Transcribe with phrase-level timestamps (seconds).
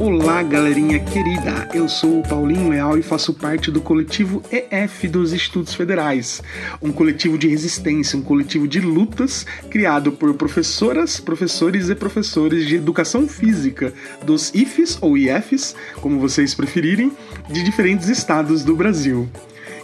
[0.00, 1.68] Olá, galerinha querida.
[1.74, 6.40] Eu sou o Paulinho Leal e faço parte do coletivo EF dos Estudos Federais,
[6.80, 12.76] um coletivo de resistência, um coletivo de lutas criado por professoras, professores e professores de
[12.76, 13.92] educação física
[14.24, 17.10] dos IFES ou IFs, como vocês preferirem,
[17.50, 19.28] de diferentes estados do Brasil.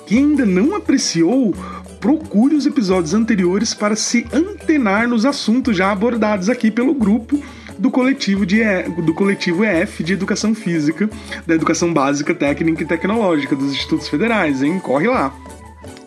[0.06, 1.52] Quem ainda não apreciou,
[1.98, 7.42] procure os episódios anteriores para se antenar nos assuntos já abordados aqui pelo grupo
[7.78, 8.62] do coletivo, de,
[9.04, 11.08] do coletivo EF de Educação Física,
[11.46, 14.78] da Educação Básica, Técnica e Tecnológica dos Institutos Federais, hein?
[14.78, 15.34] Corre lá!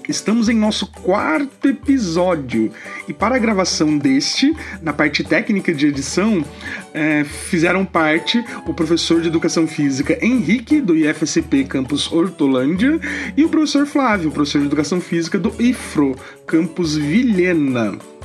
[0.08, 2.72] Estamos em nosso quarto episódio
[3.10, 6.46] e para a gravação deste, na parte técnica de edição,
[6.94, 12.98] é, fizeram parte o professor de Educação Física Henrique, do IFSP Campus Hortolândia,
[13.36, 16.16] e o professor Flávio, professor de Educação Física do IFRO,
[16.46, 18.17] Campus Vilhena.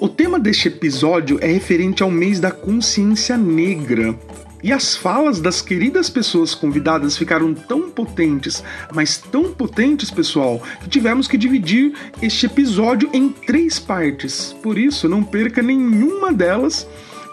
[0.00, 4.18] O tema deste episódio é referente ao mês da consciência negra.
[4.62, 10.88] E as falas das queridas pessoas convidadas ficaram tão potentes, mas tão potentes, pessoal, que
[10.88, 14.56] tivemos que dividir este episódio em três partes.
[14.62, 16.86] Por isso, não perca nenhuma delas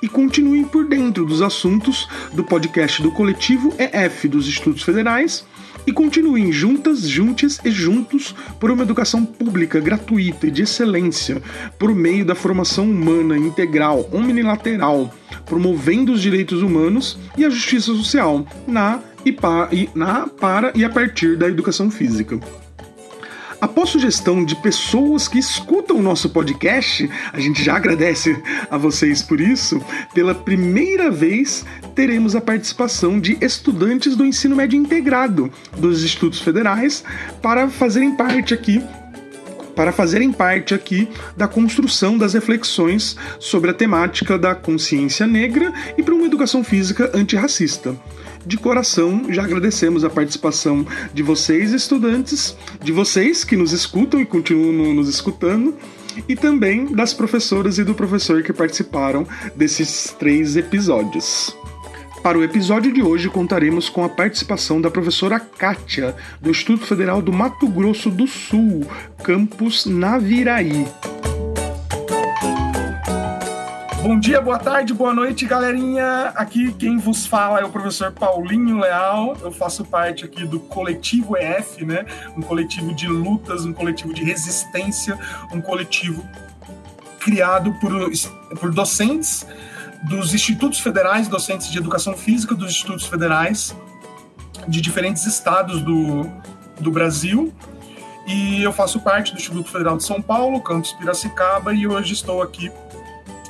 [0.03, 5.45] e continue por dentro dos assuntos do podcast do coletivo EF dos Estudos Federais
[5.87, 11.41] e continuem juntas, juntes e juntos por uma educação pública gratuita e de excelência,
[11.79, 15.13] por meio da formação humana integral, omnilateral,
[15.45, 20.83] promovendo os direitos humanos e a justiça social na e, pa, e, na, para e
[20.83, 22.37] a partir da educação física.
[23.59, 29.23] Após sugestão de pessoas que escutam o nosso podcast, a gente já agradece a vocês
[29.23, 29.81] por isso.
[30.13, 37.03] Pela primeira vez, teremos a participação de estudantes do ensino médio integrado dos institutos federais
[37.41, 38.81] para fazerem parte aqui
[39.75, 46.01] para fazerem parte aqui da construção das reflexões sobre a temática da consciência negra e
[46.01, 47.95] para uma educação física antirracista
[48.47, 54.25] de coração já agradecemos a participação de vocês, estudantes, de vocês que nos escutam e
[54.25, 55.75] continuam nos escutando,
[56.27, 61.55] e também das professoras e do professor que participaram desses três episódios.
[62.23, 67.21] Para o episódio de hoje, contaremos com a participação da professora Kátia, do Instituto Federal
[67.21, 68.85] do Mato Grosso do Sul,
[69.23, 70.85] campus Naviraí.
[74.07, 76.31] Bom dia, boa tarde, boa noite, galerinha.
[76.33, 79.35] Aqui quem vos fala é o professor Paulinho Leal.
[79.41, 82.05] Eu faço parte aqui do coletivo EF, né?
[82.37, 85.19] Um coletivo de lutas, um coletivo de resistência,
[85.51, 86.25] um coletivo
[87.19, 87.91] criado por,
[88.57, 89.45] por docentes
[90.03, 93.75] dos institutos federais, docentes de educação física dos institutos federais
[94.69, 96.31] de diferentes estados do,
[96.79, 97.53] do Brasil.
[98.25, 102.41] E eu faço parte do Instituto Federal de São Paulo, campus Piracicaba, e hoje estou
[102.41, 102.71] aqui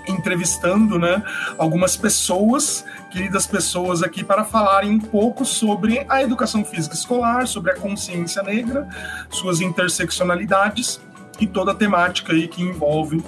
[0.07, 1.23] entrevistando né,
[1.57, 7.71] algumas pessoas, queridas pessoas aqui, para falarem um pouco sobre a educação física escolar, sobre
[7.71, 8.87] a consciência negra,
[9.29, 10.99] suas interseccionalidades
[11.39, 13.23] e toda a temática aí que envolve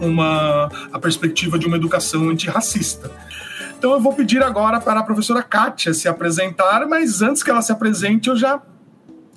[0.00, 3.10] uma, a perspectiva de uma educação antirracista.
[3.78, 7.62] Então eu vou pedir agora para a professora Kátia se apresentar, mas antes que ela
[7.62, 8.60] se apresente, eu já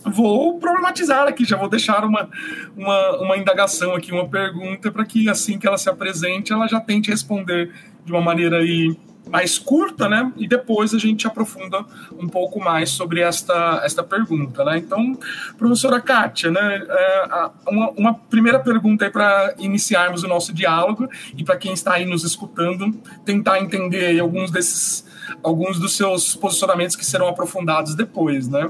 [0.06, 2.30] vou problematizar aqui, já vou deixar uma,
[2.76, 6.80] uma, uma indagação aqui, uma pergunta, para que assim que ela se apresente, ela já
[6.80, 7.72] tente responder
[8.06, 8.96] de uma maneira aí
[9.30, 10.32] mais curta, né?
[10.36, 11.86] E depois a gente aprofunda
[12.20, 14.78] um pouco mais sobre esta, esta pergunta, né?
[14.78, 15.18] Então,
[15.58, 16.84] professora Kátia, né?
[16.88, 21.94] É, uma, uma primeira pergunta aí para iniciarmos o nosso diálogo e para quem está
[21.94, 22.92] aí nos escutando,
[23.26, 25.06] tentar entender alguns desses
[25.42, 28.70] alguns dos seus posicionamentos que serão aprofundados depois, né?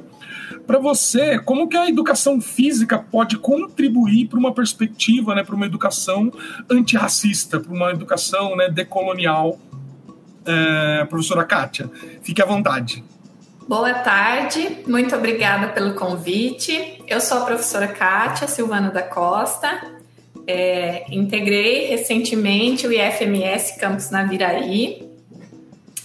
[0.65, 5.65] Para você, como que a educação física pode contribuir para uma perspectiva, né, para uma
[5.65, 6.31] educação
[6.69, 9.59] antirracista, para uma educação né, decolonial?
[10.45, 11.89] É, professora Kátia,
[12.21, 13.03] fique à vontade.
[13.67, 17.01] Boa tarde, muito obrigada pelo convite.
[17.07, 19.81] Eu sou a professora Kátia Silvana da Costa,
[20.45, 25.12] é, integrei recentemente o IFMS Campus Naviraí.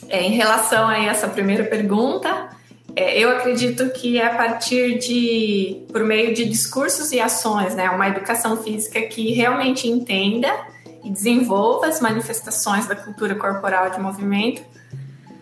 [0.08, 2.48] É, em relação a essa primeira pergunta,
[2.96, 7.90] é, eu acredito que é a partir de, por meio de discursos e ações, né,
[7.90, 10.48] uma educação física que realmente entenda
[11.04, 14.62] e desenvolva as manifestações da cultura corporal de movimento,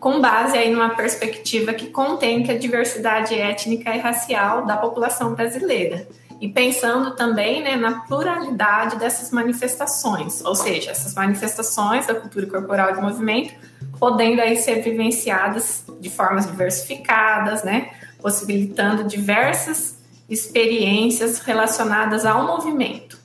[0.01, 6.07] com base aí numa perspectiva que contemple a diversidade étnica e racial da população brasileira.
[6.41, 12.93] E pensando também né, na pluralidade dessas manifestações, ou seja, essas manifestações da cultura corporal
[12.93, 13.55] de movimento
[13.99, 17.91] podendo aí ser vivenciadas de formas diversificadas, né?
[18.21, 19.99] Possibilitando diversas
[20.29, 23.19] experiências relacionadas ao movimento.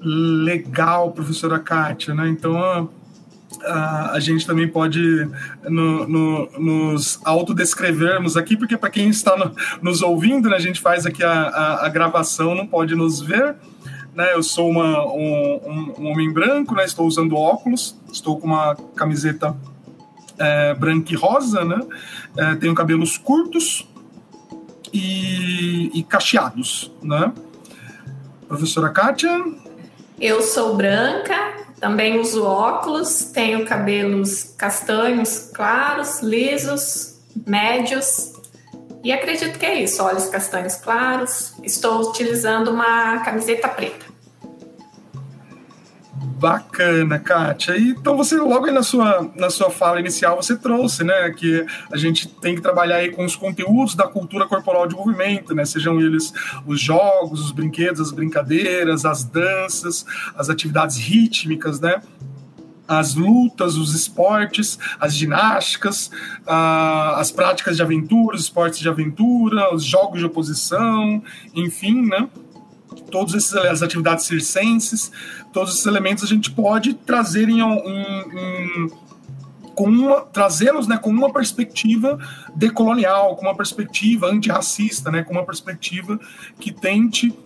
[0.00, 2.28] Legal, professora Kátia, né?
[2.28, 2.90] Então,
[3.66, 5.28] a gente também pode
[5.64, 10.80] no, no, nos autodescrevermos aqui, porque para quem está no, nos ouvindo, né, a gente
[10.80, 13.54] faz aqui a, a, a, gravação, não pode nos ver.
[14.14, 18.76] Né, eu sou uma, um, um, homem branco, né, estou usando óculos, estou com uma
[18.94, 19.56] camiseta
[20.38, 21.80] é, branca e rosa, né,
[22.36, 23.88] é, tenho cabelos curtos
[24.92, 26.92] e, e cacheados.
[27.02, 27.32] Né?
[28.46, 29.44] Professora Kátia?
[30.20, 38.33] Eu sou branca, também uso óculos, tenho cabelos castanhos claros, lisos, médios.
[39.04, 41.52] E acredito que é isso, olhos castanhos claros.
[41.62, 44.06] Estou utilizando uma camiseta preta.
[46.44, 47.76] Bacana, Kátia.
[47.78, 52.28] Então você logo na sua, na sua fala inicial você trouxe, né, que a gente
[52.28, 56.32] tem que trabalhar aí com os conteúdos da cultura corporal de movimento, né, sejam eles
[56.66, 60.04] os jogos, os brinquedos, as brincadeiras, as danças,
[60.36, 62.00] as atividades rítmicas, né,
[62.86, 66.10] as lutas, os esportes, as ginásticas,
[66.46, 71.22] as práticas de aventura, os esportes de aventura, os jogos de oposição,
[71.54, 72.28] enfim, né?
[73.10, 75.10] todas essas atividades circenses,
[75.52, 78.90] todos esses elementos a gente pode trazer em, em
[79.74, 82.18] com uma, trazê-los né, com uma perspectiva
[82.54, 86.18] decolonial, com uma perspectiva antirracista, né, com uma perspectiva
[86.60, 87.36] que tente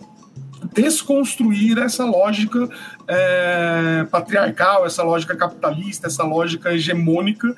[0.73, 2.69] desconstruir essa lógica
[3.07, 7.55] é, patriarcal, essa lógica capitalista, essa lógica hegemônica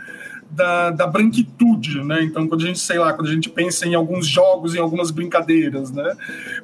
[0.52, 2.24] da, da branquitude, né?
[2.24, 5.10] Então, quando a gente, sei lá, quando a gente pensa em alguns jogos, em algumas
[5.10, 6.16] brincadeiras, né?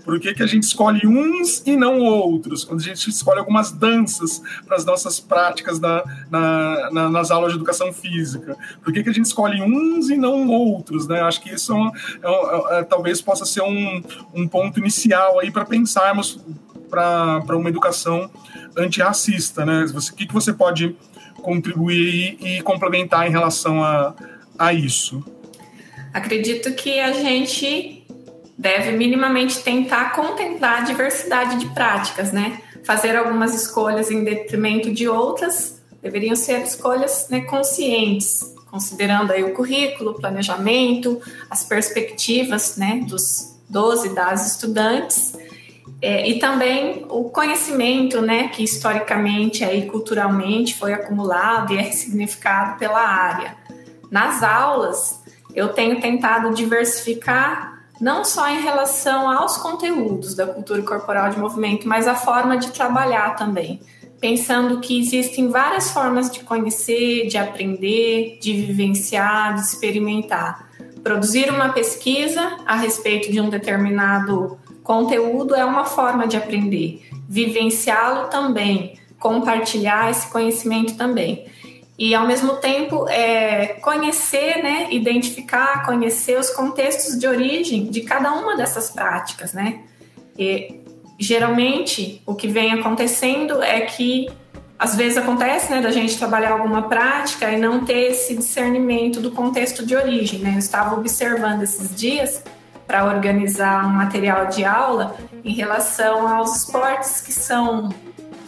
[0.03, 2.65] Por que, que a gente escolhe uns e não outros?
[2.65, 7.51] Quando a gente escolhe algumas danças para as nossas práticas na, na, na, nas aulas
[7.51, 8.57] de educação física?
[8.83, 11.21] Por que, que a gente escolhe uns e não outros, né?
[11.21, 14.01] Acho que isso é, é, é, talvez possa ser um,
[14.33, 16.39] um ponto inicial aí para pensarmos
[16.89, 18.29] para uma educação
[18.77, 19.85] antirracista, né?
[19.85, 20.95] O que, que você pode
[21.41, 24.13] contribuir e complementar em relação a,
[24.57, 25.23] a isso?
[26.13, 28.05] Acredito que a gente
[28.57, 32.59] deve minimamente tentar contemplar a diversidade de práticas, né?
[32.83, 39.53] Fazer algumas escolhas em detrimento de outras deveriam ser escolhas né, conscientes, considerando aí o
[39.53, 45.33] currículo, o planejamento, as perspectivas né, dos 12 das estudantes
[46.01, 52.77] é, e também o conhecimento, né, que historicamente e culturalmente foi acumulado e é ressignificado
[52.77, 53.55] pela área.
[54.11, 55.23] Nas aulas,
[55.55, 61.87] eu tenho tentado diversificar não só em relação aos conteúdos da cultura corporal de movimento,
[61.87, 63.81] mas a forma de trabalhar também,
[64.19, 70.69] pensando que existem várias formas de conhecer, de aprender, de vivenciar, de experimentar.
[71.01, 78.29] Produzir uma pesquisa a respeito de um determinado Conteúdo é uma forma de aprender, vivenciá-lo
[78.29, 81.45] também, compartilhar esse conhecimento também.
[81.99, 88.31] E ao mesmo tempo é, conhecer, né, identificar, conhecer os contextos de origem de cada
[88.31, 89.81] uma dessas práticas, né?
[90.39, 90.79] E,
[91.19, 94.29] geralmente o que vem acontecendo é que
[94.79, 99.31] às vezes acontece, né, da gente trabalhar alguma prática e não ter esse discernimento do
[99.31, 100.53] contexto de origem, né?
[100.53, 102.41] Eu estava observando esses dias
[102.87, 107.89] para organizar um material de aula em relação aos esportes que são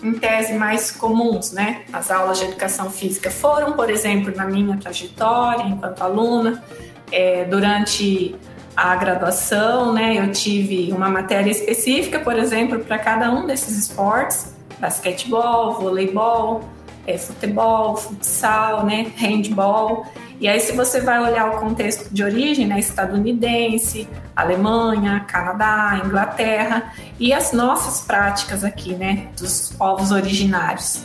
[0.01, 1.81] em tese mais comuns, né?
[1.91, 6.63] As aulas de educação física foram, por exemplo, na minha trajetória enquanto aluna,
[7.11, 8.33] é, durante
[8.75, 10.17] a graduação, né?
[10.17, 16.63] Eu tive uma matéria específica, por exemplo, para cada um desses esportes: basquetebol, voleibol,
[17.05, 19.11] é, futebol, futsal, né?
[19.17, 20.05] Handball.
[20.39, 24.07] E aí, se você vai olhar o contexto de origem, né, estadunidense,
[24.41, 31.03] Alemanha, Canadá, Inglaterra e as nossas práticas aqui, né, dos povos originários.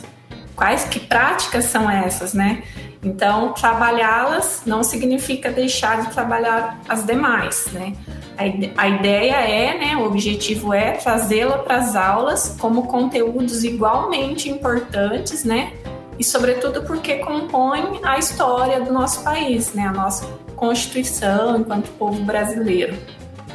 [0.55, 2.63] Quais que práticas são essas, né?
[3.03, 7.93] Então, trabalhá-las não significa deixar de trabalhar as demais, né?
[8.75, 15.45] A ideia é, né, o objetivo é trazê-la para as aulas como conteúdos igualmente importantes,
[15.45, 15.71] né,
[16.19, 20.25] e sobretudo porque compõe a história do nosso país, né, a nossa
[20.55, 22.97] Constituição enquanto povo brasileiro.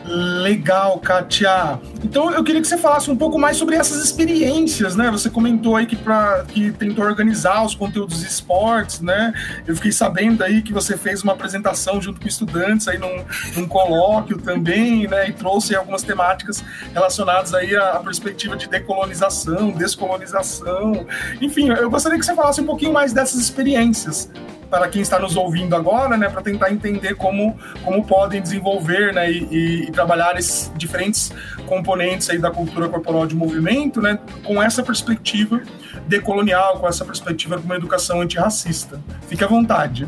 [0.05, 1.79] Legal, Kátia.
[2.03, 5.11] Então eu queria que você falasse um pouco mais sobre essas experiências, né?
[5.11, 9.33] Você comentou aí que, pra, que tentou organizar os conteúdos de esportes, né?
[9.67, 13.25] Eu fiquei sabendo aí que você fez uma apresentação junto com estudantes aí num,
[13.57, 15.29] num colóquio também, né?
[15.29, 16.65] E trouxe algumas temáticas
[16.95, 21.07] relacionadas aí à, à perspectiva de decolonização, descolonização.
[21.41, 24.31] Enfim, eu gostaria que você falasse um pouquinho mais dessas experiências.
[24.71, 29.31] Para quem está nos ouvindo agora, né, para tentar entender como, como podem desenvolver né,
[29.31, 31.33] e, e, trabalhar esses diferentes
[31.67, 35.61] componentes aí da cultura corporal de movimento, né, com essa perspectiva
[36.07, 39.01] decolonial, com essa perspectiva de uma educação antirracista.
[39.29, 40.07] Fique à vontade.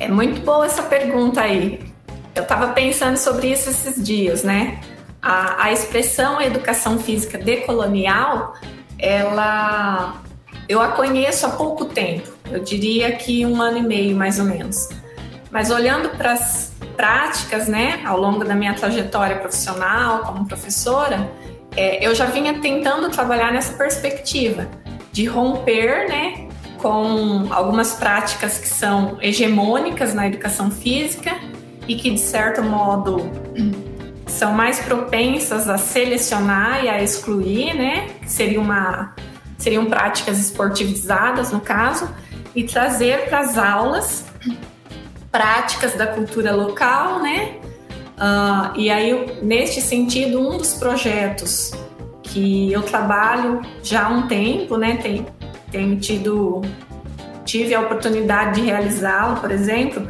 [0.00, 1.80] É muito boa essa pergunta aí.
[2.34, 4.80] Eu estava pensando sobre isso esses dias, né?
[5.22, 8.54] A, a expressão educação física decolonial,
[8.98, 10.22] ela
[10.68, 14.44] eu a conheço há pouco tempo, eu diria que um ano e meio mais ou
[14.44, 14.88] menos.
[15.50, 21.30] Mas olhando para as práticas, né, ao longo da minha trajetória profissional como professora,
[21.76, 24.66] é, eu já vinha tentando trabalhar nessa perspectiva
[25.12, 26.48] de romper, né,
[26.78, 31.34] com algumas práticas que são hegemônicas na educação física
[31.86, 33.30] e que de certo modo
[34.26, 39.14] são mais propensas a selecionar e a excluir, né, que seria uma
[39.58, 42.08] seriam práticas esportivizadas, no caso,
[42.56, 44.24] e trazer para as aulas
[45.30, 47.56] práticas da cultura local, né?
[48.16, 51.72] Uh, e aí, neste sentido, um dos projetos
[52.22, 54.96] que eu trabalho já há um tempo, né?
[55.70, 56.62] Tem, tido,
[57.44, 60.08] tive a oportunidade de realizá-lo, por exemplo,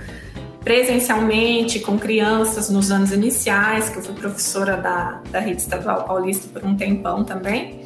[0.63, 6.49] presencialmente com crianças nos anos iniciais, que eu fui professora da, da Rede Estadual Paulista
[6.49, 7.81] por um tempão também.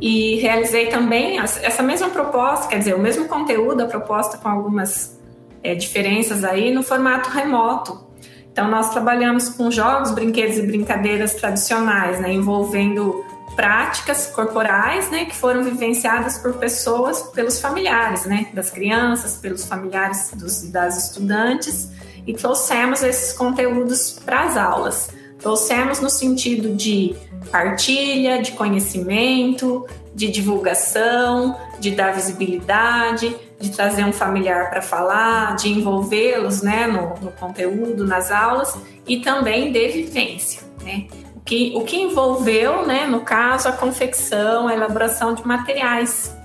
[0.00, 5.18] E realizei também essa mesma proposta, quer dizer, o mesmo conteúdo, a proposta com algumas
[5.62, 8.06] é, diferenças aí no formato remoto.
[8.52, 13.24] Então, nós trabalhamos com jogos, brinquedos e brincadeiras tradicionais, né, envolvendo
[13.54, 20.30] práticas corporais, né, que foram vivenciadas por pessoas, pelos familiares, né, das crianças, pelos familiares
[20.34, 21.88] dos, das estudantes,
[22.26, 25.08] e trouxemos esses conteúdos para as aulas.
[25.40, 27.14] Trouxemos no sentido de
[27.50, 35.68] partilha, de conhecimento, de divulgação, de dar visibilidade, de trazer um familiar para falar, de
[35.68, 38.76] envolvê-los né, no, no, conteúdo, nas aulas
[39.06, 40.62] e também de vivência.
[40.82, 41.06] Né?
[41.36, 46.36] O, que, o que envolveu, né, no caso, a confecção, a elaboração de materiais.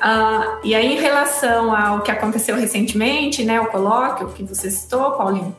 [0.00, 5.12] Ah, e aí, em relação ao que aconteceu recentemente, né, o colóquio que você citou,
[5.12, 5.56] Paulinho,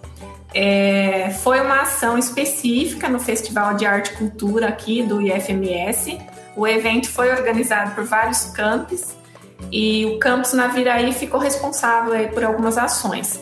[0.54, 6.18] é, foi uma ação específica no Festival de Arte e Cultura aqui do IFMS.
[6.56, 9.16] O evento foi organizado por vários campos
[9.72, 13.40] e o campus Naviraí ficou responsável por algumas ações.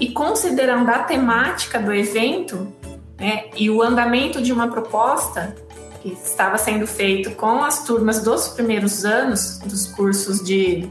[0.00, 2.72] E considerando a temática do evento
[3.18, 5.54] né, e o andamento de uma proposta
[6.02, 10.90] que estava sendo feito com as turmas dos primeiros anos dos cursos de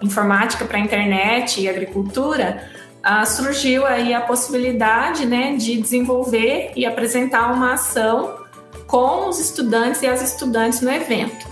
[0.00, 2.62] informática para internet e agricultura,
[3.02, 8.36] ah, surgiu aí a possibilidade né, de desenvolver e apresentar uma ação
[8.86, 11.46] com os estudantes e as estudantes no evento.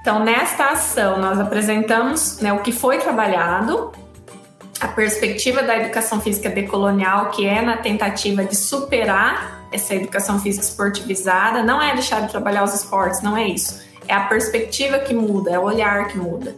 [0.00, 3.92] Então, nesta ação, nós apresentamos né, o que foi trabalhado,
[4.80, 10.64] a perspectiva da educação física decolonial, que é na tentativa de superar essa educação física
[10.64, 13.82] esportivizada, não é deixar de trabalhar os esportes, não é isso.
[14.06, 16.56] É a perspectiva que muda, é o olhar que muda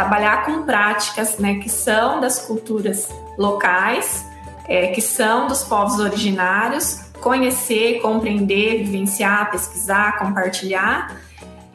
[0.00, 4.24] trabalhar com práticas né, que são das culturas locais,
[4.66, 11.20] é, que são dos povos originários, conhecer, compreender, vivenciar, pesquisar, compartilhar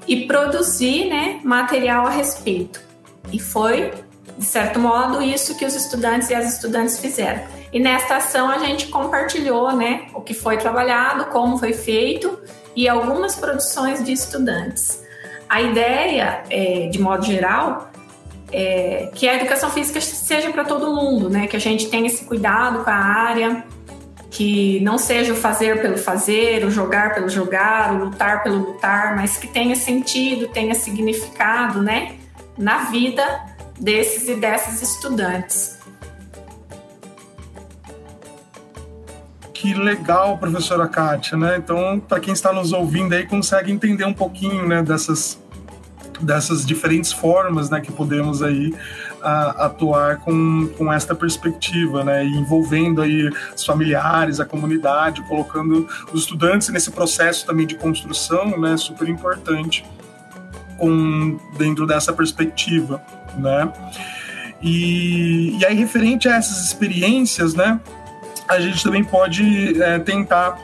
[0.08, 2.82] e produzir né, material a respeito.
[3.32, 3.94] E foi,
[4.38, 7.44] de certo modo, isso que os estudantes e as estudantes fizeram.
[7.72, 12.40] E nesta ação a gente compartilhou né, o que foi trabalhado, como foi feito
[12.76, 15.04] e algumas produções de estudantes.
[15.48, 17.92] A ideia, é, de modo geral,
[18.58, 21.46] é, que a educação física seja para todo mundo, né?
[21.46, 23.66] Que a gente tenha esse cuidado com a área,
[24.32, 29.14] que não seja o fazer pelo fazer, o jogar pelo jogar, o lutar pelo lutar,
[29.14, 32.16] mas que tenha sentido, tenha significado, né?
[32.58, 33.42] Na vida
[33.78, 35.78] desses e dessas estudantes.
[39.54, 41.58] Que legal, professora Kátia, né?
[41.58, 45.44] Então, para quem está nos ouvindo aí, consegue entender um pouquinho, né, dessas
[46.22, 48.74] dessas diferentes formas né, que podemos aí
[49.22, 56.22] a, atuar com, com esta perspectiva, né, envolvendo aí os familiares, a comunidade, colocando os
[56.22, 59.86] estudantes nesse processo também de construção, né, super importante
[60.78, 63.02] com, dentro dessa perspectiva,
[63.38, 63.72] né.
[64.62, 67.80] E, e aí, referente a essas experiências, né,
[68.48, 70.58] a gente também pode é, tentar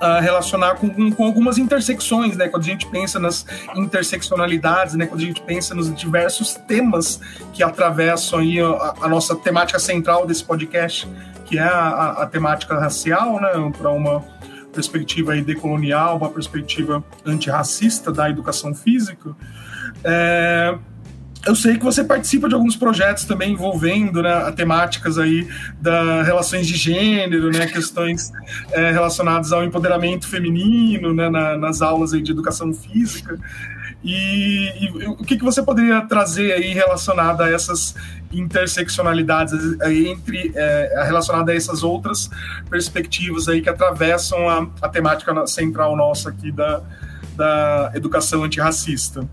[0.00, 2.48] uh, relacionar com, com, algumas intersecções, né?
[2.48, 5.06] Quando a gente pensa nas interseccionalidades, né?
[5.06, 7.20] Quando a gente pensa nos diversos temas
[7.52, 11.08] que atravessam aí a, a nossa temática central desse podcast,
[11.44, 13.50] que é a, a, a temática racial, né?
[13.76, 14.24] Para uma
[14.72, 19.34] perspectiva aí decolonial, uma perspectiva antirracista da educação física.
[20.04, 20.78] É,
[21.48, 25.48] eu sei que você participa de alguns projetos também envolvendo né, temáticas aí
[25.80, 28.30] das relações de gênero, né, questões
[28.70, 33.38] é, relacionadas ao empoderamento feminino né, na, nas aulas aí de educação física.
[34.04, 37.94] E, e, o que, que você poderia trazer aí relacionado a essas
[38.30, 42.28] interseccionalidades entre é, relacionada a essas outras
[42.68, 46.82] perspectivas aí que atravessam a, a temática central nossa aqui da,
[47.34, 49.26] da educação antirracista?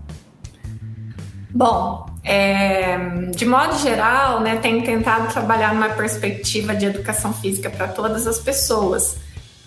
[1.56, 2.98] Bom, é,
[3.34, 8.38] de modo geral, né, tenho tentado trabalhar numa perspectiva de educação física para todas as
[8.38, 9.16] pessoas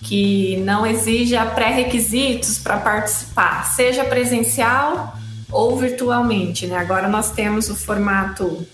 [0.04, 5.16] que não exija pré-requisitos para participar, seja presencial
[5.52, 6.68] ou virtualmente.
[6.68, 6.78] Né?
[6.78, 8.68] Agora nós temos o formato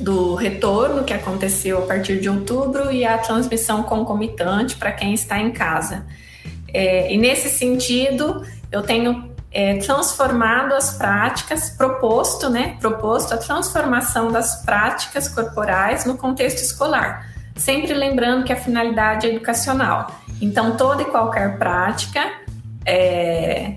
[0.00, 5.38] do retorno, que aconteceu a partir de outubro, e a transmissão concomitante para quem está
[5.38, 6.04] em casa.
[6.72, 14.30] É, e nesse sentido, eu tenho é, transformado as práticas, proposto, né, proposto a transformação
[14.30, 20.20] das práticas corporais no contexto escolar sempre lembrando que a finalidade é educacional.
[20.40, 22.20] Então, toda e qualquer prática
[22.84, 23.74] é,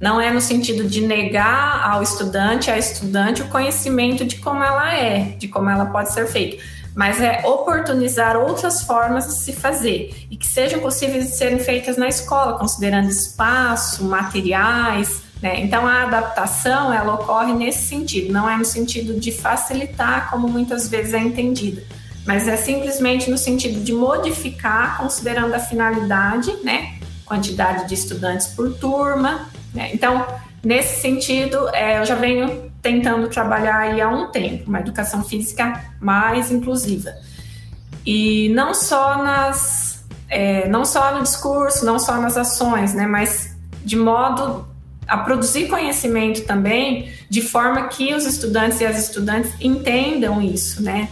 [0.00, 4.94] não é no sentido de negar ao estudante, à estudante, o conhecimento de como ela
[4.94, 6.62] é, de como ela pode ser feita,
[6.94, 11.96] mas é oportunizar outras formas de se fazer e que sejam possíveis de serem feitas
[11.96, 15.22] na escola, considerando espaço, materiais.
[15.40, 15.60] Né?
[15.60, 20.88] Então, a adaptação ela ocorre nesse sentido, não é no sentido de facilitar, como muitas
[20.88, 21.82] vezes é entendida
[22.28, 26.98] mas é simplesmente no sentido de modificar, considerando a finalidade, né?
[27.24, 29.48] Quantidade de estudantes por turma.
[29.72, 29.88] Né?
[29.94, 30.26] Então,
[30.62, 35.84] nesse sentido, é, eu já venho tentando trabalhar aí há um tempo, uma educação física
[36.00, 37.12] mais inclusiva.
[38.04, 40.04] E não só nas.
[40.28, 43.06] É, não só no discurso, não só nas ações, né?
[43.06, 44.66] Mas de modo
[45.06, 51.08] a produzir conhecimento também, de forma que os estudantes e as estudantes entendam isso, né?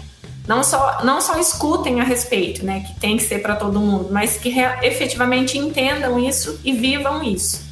[0.47, 4.09] não só, não só escutem a respeito, né, que tem que ser para todo mundo,
[4.13, 7.67] mas que efetivamente entendam isso e vivam isso.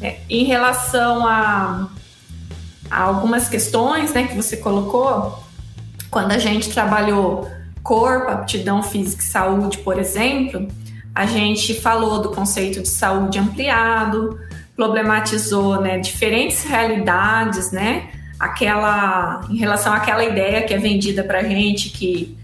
[0.00, 1.88] É, em relação a,
[2.90, 5.42] algumas questões né, que você colocou,
[6.10, 7.48] quando a gente trabalhou
[7.82, 10.66] corpo, aptidão física e saúde, por exemplo,
[11.14, 14.38] a gente falou do conceito de saúde ampliado,
[14.74, 18.08] problematizou né, diferentes realidades, né?
[18.38, 22.36] aquela em relação àquela ideia que é vendida para gente que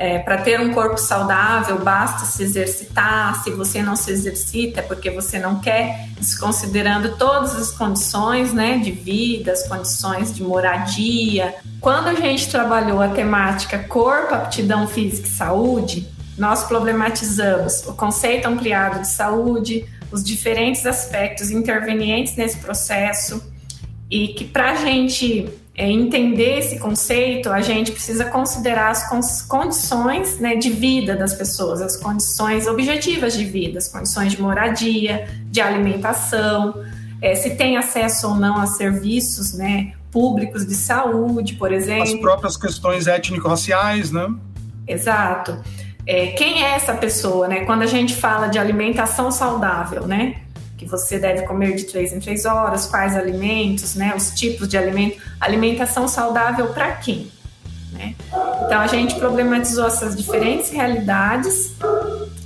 [0.00, 3.44] é, para ter um corpo saudável basta se exercitar.
[3.44, 8.78] Se você não se exercita é porque você não quer, desconsiderando todas as condições, né,
[8.78, 11.54] de vida, as condições de moradia.
[11.82, 16.08] Quando a gente trabalhou a temática corpo, aptidão física e saúde,
[16.38, 23.52] nós problematizamos o conceito ampliado de saúde, os diferentes aspectos intervenientes nesse processo
[24.10, 25.46] e que para a gente
[25.80, 31.80] é, entender esse conceito, a gente precisa considerar as condições né, de vida das pessoas,
[31.80, 36.84] as condições objetivas de vida, as condições de moradia, de alimentação,
[37.22, 42.02] é, se tem acesso ou não a serviços né, públicos de saúde, por exemplo.
[42.02, 44.28] As próprias questões étnico-raciais, né?
[44.86, 45.64] Exato.
[46.06, 47.64] É, quem é essa pessoa, né?
[47.64, 50.42] Quando a gente fala de alimentação saudável, né?
[50.80, 54.78] Que você deve comer de três em três horas, quais alimentos, né, os tipos de
[54.78, 57.30] alimento, alimentação saudável para quem,
[57.92, 58.14] né?
[58.64, 61.74] Então a gente problematizou essas diferentes realidades,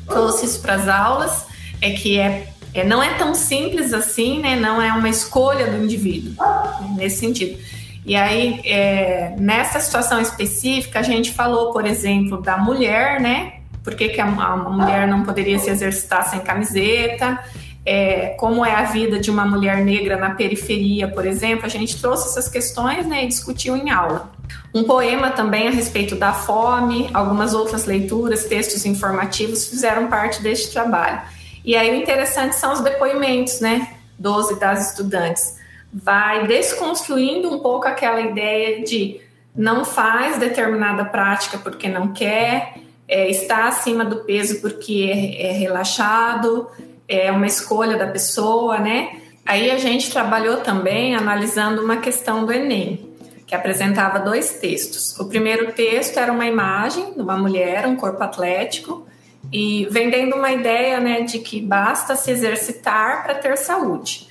[0.08, 1.46] trouxe isso para as aulas,
[1.80, 4.56] é que é, é, não é tão simples assim, né?
[4.56, 6.32] Não é uma escolha do indivíduo
[6.80, 7.56] né, nesse sentido.
[8.04, 13.60] E aí, é, nessa situação específica, a gente falou, por exemplo, da mulher, né?
[13.84, 17.38] Por que, que a, a mulher não poderia se exercitar sem camiseta?
[17.86, 22.00] É, como é a vida de uma mulher negra na periferia, por exemplo, a gente
[22.00, 24.32] trouxe essas questões né, e discutiu em aula.
[24.74, 30.72] Um poema também a respeito da fome, algumas outras leituras, textos informativos fizeram parte deste
[30.72, 31.20] trabalho.
[31.64, 35.56] E aí o interessante são os depoimentos, né, dos e das estudantes.
[35.92, 39.20] Vai desconstruindo um pouco aquela ideia de
[39.54, 42.74] não faz determinada prática porque não quer,
[43.06, 46.68] é, está acima do peso porque é, é relaxado,
[47.08, 49.20] é uma escolha da pessoa, né?
[49.44, 53.14] Aí a gente trabalhou também analisando uma questão do Enem,
[53.46, 55.18] que apresentava dois textos.
[55.18, 59.06] O primeiro texto era uma imagem de uma mulher, um corpo atlético,
[59.52, 64.28] e vendendo uma ideia né, de que basta se exercitar para ter saúde,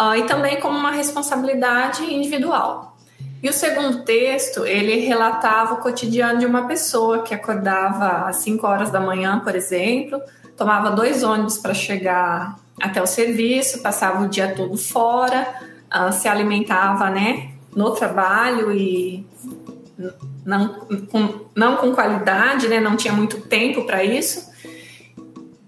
[0.00, 2.96] uh, e também como uma responsabilidade individual.
[3.42, 8.66] E o segundo texto, ele relatava o cotidiano de uma pessoa que acordava às 5
[8.66, 10.18] horas da manhã, por exemplo,
[10.56, 15.46] tomava dois ônibus para chegar até o serviço, passava o dia todo fora,
[15.92, 19.26] uh, se alimentava, né, no trabalho e
[20.44, 20.68] não
[21.10, 22.80] com, não com qualidade, né?
[22.80, 24.52] Não tinha muito tempo para isso.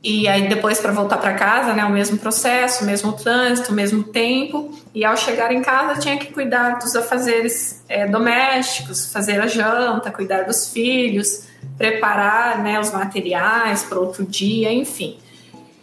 [0.08, 3.74] E aí depois para voltar para casa, né, o mesmo processo, o mesmo trânsito, o
[3.74, 4.72] mesmo tempo.
[4.94, 10.12] E ao chegar em casa tinha que cuidar dos afazeres é, domésticos, fazer a janta,
[10.12, 15.18] cuidar dos filhos, preparar, né, os materiais para outro dia, enfim.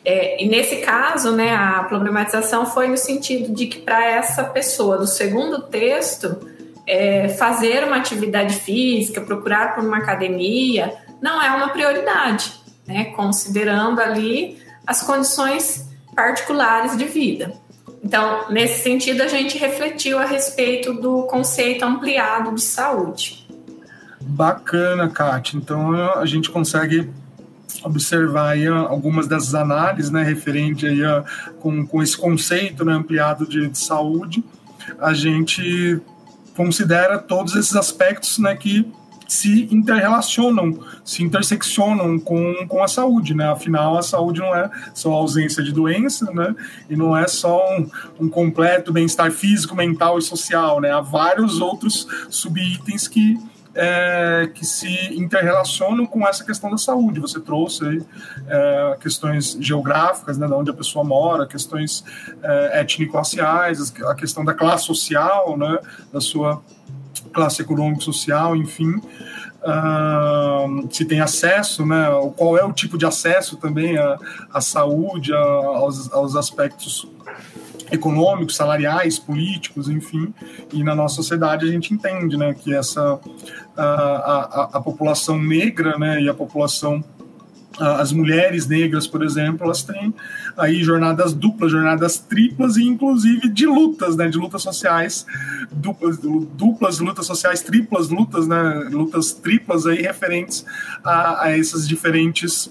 [0.06, 4.98] É, e nesse caso, né, a problematização foi no sentido de que para essa pessoa
[4.98, 6.48] do segundo texto
[6.88, 14.00] é, fazer uma atividade física, procurar por uma academia, não é uma prioridade né, considerando
[14.02, 17.54] ali as condições particulares de vida.
[18.04, 23.48] Então, nesse sentido, a gente refletiu a respeito do conceito ampliado de saúde.
[24.20, 25.58] Bacana, Kátia.
[25.58, 27.10] Então, a gente consegue
[27.84, 31.24] observar aí algumas dessas análises, né, referente aí a,
[31.60, 34.44] com, com esse conceito né, ampliado de, de saúde,
[35.00, 36.00] a gente
[36.56, 38.90] considera todos esses aspectos, né, que
[39.28, 43.50] se interrelacionam, se interseccionam com, com a saúde, né?
[43.50, 46.56] Afinal, a saúde não é só ausência de doença, né?
[46.90, 50.92] E não é só um, um completo bem-estar físico, mental e social, né?
[50.92, 53.38] Há vários outros subitens que
[53.76, 57.20] é, que se interrelacionam com essa questão da saúde.
[57.20, 58.02] Você trouxe aí,
[58.48, 62.04] é, questões geográficas, né, de onde a pessoa mora, questões
[62.42, 65.80] é, étnico-raciais, a questão da classe social, né,
[66.12, 66.62] da sua
[67.34, 69.02] classe econômico-social, enfim,
[69.64, 72.06] uh, se tem acesso, né,
[72.38, 74.18] qual é o tipo de acesso também à,
[74.54, 77.08] à saúde, a, aos, aos aspectos
[77.92, 80.34] econômicos, salariais, políticos, enfim,
[80.72, 83.20] e na nossa sociedade a gente entende, né, que essa
[83.76, 87.04] a, a, a população negra, né, e a população
[87.80, 90.14] as mulheres negras, por exemplo, elas têm
[90.58, 95.26] aí jornadas duplas, jornadas triplas e inclusive de lutas, né, de lutas sociais,
[95.72, 100.66] duplas, duplas lutas sociais, triplas lutas, né, lutas triplas aí referentes
[101.04, 102.70] a, a essas diferentes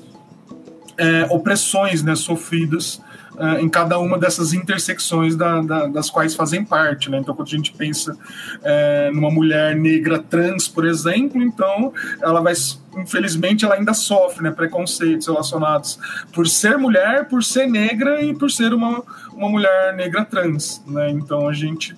[0.97, 3.01] é, opressões, né, sofridas
[3.43, 7.11] uh, em cada uma dessas intersecções da, da, das quais fazem parte.
[7.11, 7.19] Né?
[7.19, 12.53] Então, quando a gente pensa uh, numa mulher negra trans, por exemplo, então ela vai,
[12.97, 15.99] infelizmente, ela ainda sofre né, preconceitos relacionados
[16.33, 19.03] por ser mulher, por ser negra e por ser uma,
[19.35, 20.81] uma mulher negra trans.
[20.87, 21.11] Né?
[21.11, 21.97] Então, a gente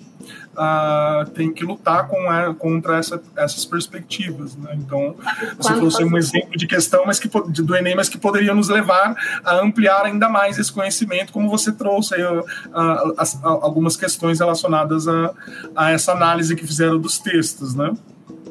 [0.55, 4.55] uh, tem que lutar com a, contra essa, essas perspectivas.
[4.55, 4.71] Né?
[4.75, 5.15] Então,
[5.57, 9.15] você trouxe um exemplo de questão mas que, do Enem, mas que poderia nos levar
[9.43, 15.07] a ampliar ainda mais esse conhecimento, como você trouxe aí, uh, uh, algumas questões relacionadas
[15.07, 15.31] a,
[15.75, 17.75] a essa análise que fizeram dos textos.
[17.75, 17.93] Né?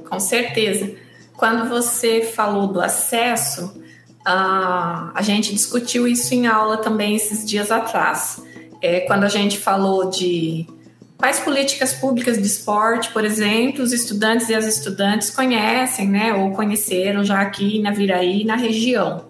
[0.09, 0.95] Com certeza.
[1.37, 3.83] Quando você falou do acesso,
[4.25, 8.43] a gente discutiu isso em aula também esses dias atrás.
[8.81, 10.67] É, quando a gente falou de
[11.17, 16.51] Quais políticas públicas de esporte, por exemplo, os estudantes e as estudantes conhecem, né, ou
[16.53, 19.27] conheceram já aqui na Viraí, na região?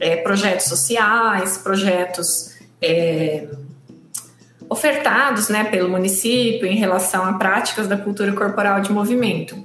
[0.00, 3.48] É, projetos sociais, projetos é,
[4.68, 9.56] ofertados né, pelo município em relação a práticas da cultura corporal de movimento.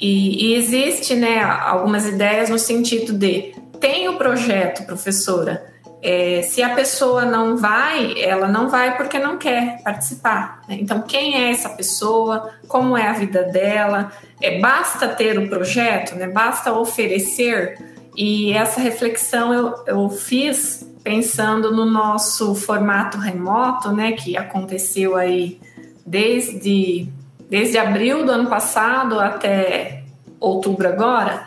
[0.00, 5.74] E, e existe né, algumas ideias no sentido de tem o projeto, professora,
[6.08, 10.62] é, se a pessoa não vai, ela não vai porque não quer participar.
[10.68, 10.78] Né?
[10.80, 12.52] Então, quem é essa pessoa?
[12.68, 14.12] Como é a vida dela?
[14.40, 16.28] É, basta ter o projeto, né?
[16.28, 17.76] basta oferecer.
[18.16, 25.60] E essa reflexão eu, eu fiz pensando no nosso formato remoto, né, que aconteceu aí
[26.06, 27.08] desde,
[27.50, 30.04] desde abril do ano passado até
[30.38, 31.44] outubro agora.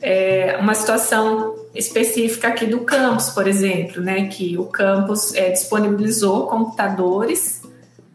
[0.00, 6.46] É uma situação específica aqui do campus, por exemplo, né, que o campus é, disponibilizou
[6.46, 7.62] computadores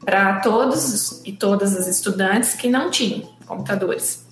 [0.03, 4.25] para todos e todas as estudantes que não tinham computadores.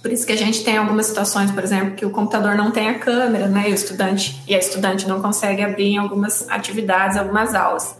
[0.00, 2.88] Por isso que a gente tem algumas situações, por exemplo, que o computador não tem
[2.88, 7.54] a câmera, né, e o estudante e a estudante não consegue abrir algumas atividades, algumas
[7.54, 7.96] aulas.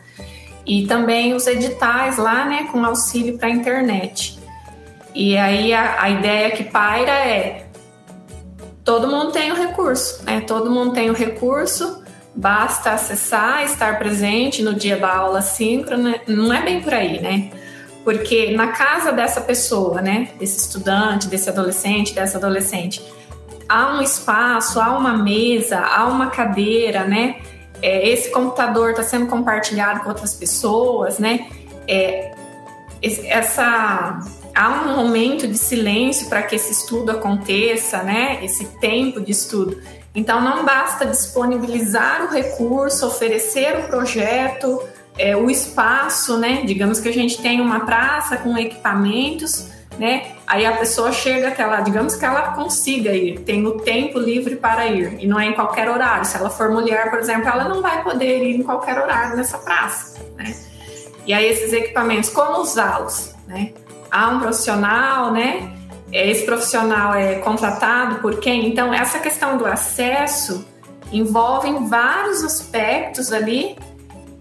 [0.67, 4.39] E também os editais lá, né, com auxílio para a internet.
[5.15, 7.67] E aí a, a ideia que paira é
[8.85, 10.41] todo mundo tem o recurso, né?
[10.41, 12.03] Todo mundo tem o recurso,
[12.35, 17.51] basta acessar, estar presente no dia da aula síncrona, não é bem por aí, né?
[18.05, 23.01] Porque na casa dessa pessoa, né, desse estudante, desse adolescente, dessa adolescente,
[23.69, 27.37] há um espaço, há uma mesa, há uma cadeira, né?
[27.81, 31.49] É, esse computador está sendo compartilhado com outras pessoas, né?
[31.87, 32.33] É,
[33.03, 34.21] essa
[34.55, 38.45] há um momento de silêncio para que esse estudo aconteça, né?
[38.45, 39.81] Esse tempo de estudo.
[40.15, 44.83] Então não basta disponibilizar o recurso, oferecer o projeto,
[45.19, 46.63] é, o espaço, né?
[46.65, 50.33] Digamos que a gente tem uma praça com equipamentos, né?
[50.47, 54.57] Aí a pessoa chega até lá, digamos que ela consiga ir, tem o tempo livre
[54.57, 56.27] para ir, e não é em qualquer horário.
[56.27, 59.59] Se ela for mulher, por exemplo, ela não vai poder ir em qualquer horário nessa
[59.59, 60.55] praça, né?
[61.25, 63.73] E aí esses equipamentos, como usá-los, né?
[64.13, 65.73] Há um profissional, né?
[66.13, 68.69] Esse profissional é contratado por quem?
[68.69, 70.67] Então, essa questão do acesso
[71.11, 73.77] envolve vários aspectos ali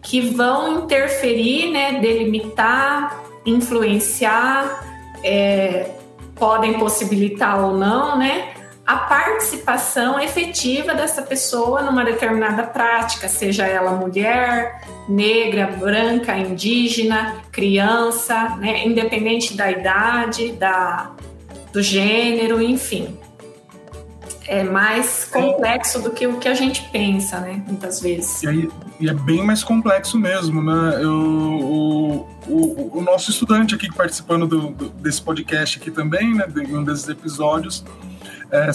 [0.02, 4.84] que vão interferir, né, delimitar, influenciar,
[5.24, 5.90] é,
[6.36, 8.51] podem possibilitar ou não, né,
[8.86, 18.56] a participação efetiva dessa pessoa numa determinada prática, seja ela mulher, negra, branca, indígena, criança,
[18.58, 21.12] né, independente da idade, da,
[21.72, 23.18] do gênero, enfim.
[24.48, 27.64] É mais complexo do que o que a gente pensa, né?
[27.66, 28.44] Muitas vezes.
[28.44, 31.00] E, aí, e é bem mais complexo mesmo, né?
[31.02, 36.48] Eu, o, o, o, nosso estudante aqui participando do, do, desse podcast aqui também, né?
[36.48, 37.86] De um desses episódios,
[38.52, 38.70] é,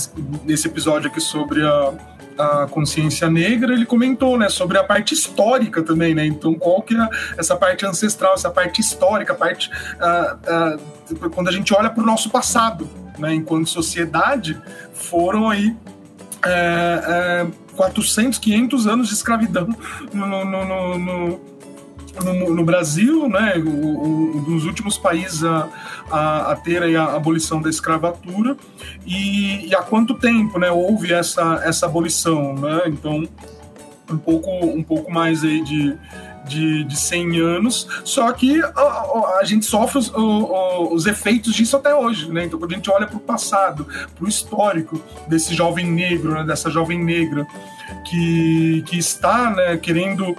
[0.44, 1.92] nesse episódio aqui sobre a,
[2.38, 6.26] a consciência negra, ele comentou, né, sobre a parte histórica também, né?
[6.26, 11.48] Então, qual que é essa parte ancestral, essa parte histórica, a parte uh, uh, quando
[11.48, 14.60] a gente olha para o nosso passado, né, enquanto sociedade,
[14.92, 15.76] foram aí
[16.44, 19.68] é, é, 400, 500 anos de escravidão
[20.12, 21.40] no, no, no, no,
[22.24, 25.68] no Brasil, né, um dos últimos países a,
[26.10, 28.56] a, a ter a abolição da escravatura,
[29.04, 33.28] e, e, há quanto tempo né, houve essa, essa abolição, né, então
[34.10, 35.96] um pouco, um pouco mais aí de,
[36.46, 41.94] de, de 100 anos, só que a, a gente sofre os, os, efeitos disso até
[41.94, 42.44] hoje, né?
[42.44, 46.44] Então, quando a gente olha para o passado, para o histórico desse jovem negro, né?
[46.44, 47.46] dessa jovem negra
[48.04, 50.36] que, que está né, querendo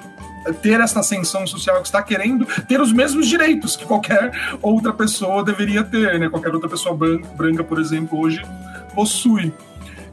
[0.54, 4.32] ter essa ascensão social, que está querendo ter os mesmos direitos que qualquer
[4.62, 6.30] outra pessoa deveria ter, né?
[6.30, 6.98] Qualquer outra pessoa
[7.36, 8.44] branca, por exemplo, hoje
[8.94, 9.54] possui.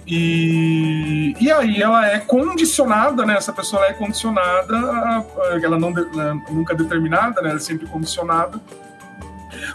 [0.06, 3.36] E, e aí ela é condicionada, né?
[3.36, 4.76] Essa pessoa é condicionada,
[5.62, 7.50] ela não né, nunca é determinada, né?
[7.50, 8.60] Ela é sempre condicionada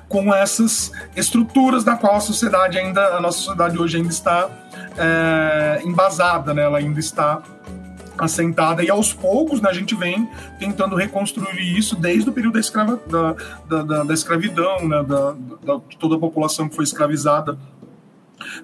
[0.08, 4.50] com essas estruturas da qual a sociedade ainda, a nossa sociedade hoje ainda está
[4.98, 6.64] é, embasada, né?
[6.64, 7.42] Ela ainda está
[8.26, 10.28] assentada e aos poucos né, a gente vem
[10.60, 13.36] tentando reconstruir isso desde o período da, escrava, da,
[13.68, 17.58] da, da, da escravidão, né, da, da, toda a população que foi escravizada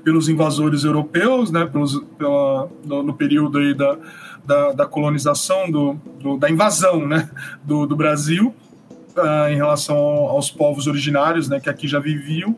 [0.04, 3.98] pelos invasores europeus, né, pelos, pela, no, no período aí da,
[4.46, 7.30] da, da colonização, do, do, da invasão né,
[7.64, 8.54] do, do Brasil
[9.18, 12.56] uh, em relação aos povos originários né, que aqui já viviam.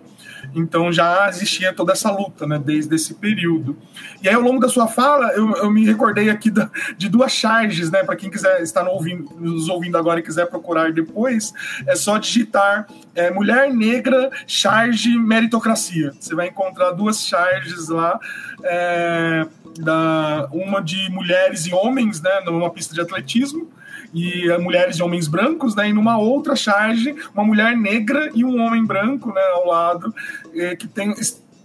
[0.56, 3.78] Então já existia toda essa luta, né, desde esse período.
[4.22, 7.32] E aí, ao longo da sua fala, eu, eu me recordei aqui da, de duas
[7.32, 11.54] charges, né, para quem quiser estar no ouvindo, nos ouvindo agora e quiser procurar depois,
[11.86, 16.14] é só digitar é, Mulher Negra Charge Meritocracia.
[16.20, 18.20] Você vai encontrar duas charges lá.
[18.64, 19.46] É,
[19.80, 23.70] da, uma de mulheres e homens, né, numa pista de atletismo,
[24.14, 25.90] e uh, mulheres e homens brancos, né?
[25.90, 29.42] E numa outra charge, uma mulher negra e um homem branco, né?
[29.54, 30.14] Ao lado,
[30.56, 31.14] eh, que tem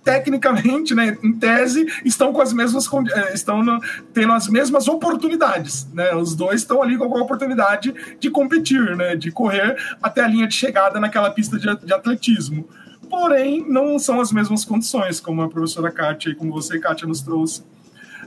[0.04, 3.80] tecnicamente, né, em tese, estão com as mesmas eh, estão no,
[4.12, 6.14] tendo as mesmas oportunidades, né?
[6.14, 10.46] Os dois estão ali com a oportunidade de competir, né, de correr até a linha
[10.46, 12.68] de chegada naquela pista de, de atletismo.
[13.08, 17.20] Porém, não são as mesmas condições, como a professora Kátia e como você, Kátia, nos
[17.20, 17.62] trouxe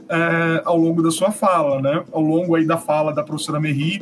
[0.09, 2.03] é, ao longo da sua fala, né?
[2.11, 4.01] Ao longo aí da fala da professora Merri,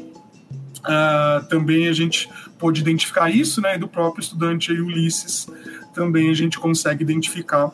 [0.80, 3.76] uh, também a gente pôde identificar isso, né?
[3.76, 5.48] E do próprio estudante aí, Ulisses,
[5.94, 7.72] também a gente consegue identificar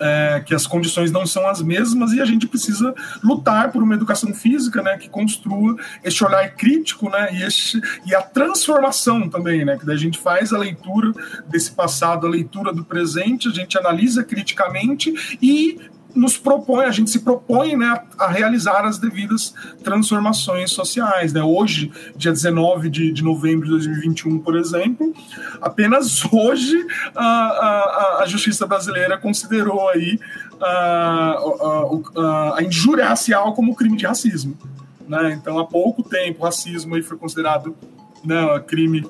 [0.00, 3.94] é, que as condições não são as mesmas e a gente precisa lutar por uma
[3.94, 9.76] educação física, né, que construa esse olhar crítico, né, e, e a transformação também, né,
[9.76, 11.12] que daí a gente faz a leitura
[11.48, 15.78] desse passado, a leitura do presente, a gente analisa criticamente e
[16.16, 21.32] nos propõe, a gente se propõe né, a realizar as devidas transformações sociais.
[21.32, 21.42] Né?
[21.42, 25.12] Hoje, dia 19 de, de novembro de 2021, por exemplo,
[25.60, 30.18] apenas hoje a, a, a Justiça Brasileira considerou aí
[30.60, 31.38] a,
[32.16, 34.56] a, a injúria racial como crime de racismo.
[35.06, 35.38] Né?
[35.40, 37.76] Então, há pouco tempo, racismo aí foi considerado
[38.24, 39.08] né, crime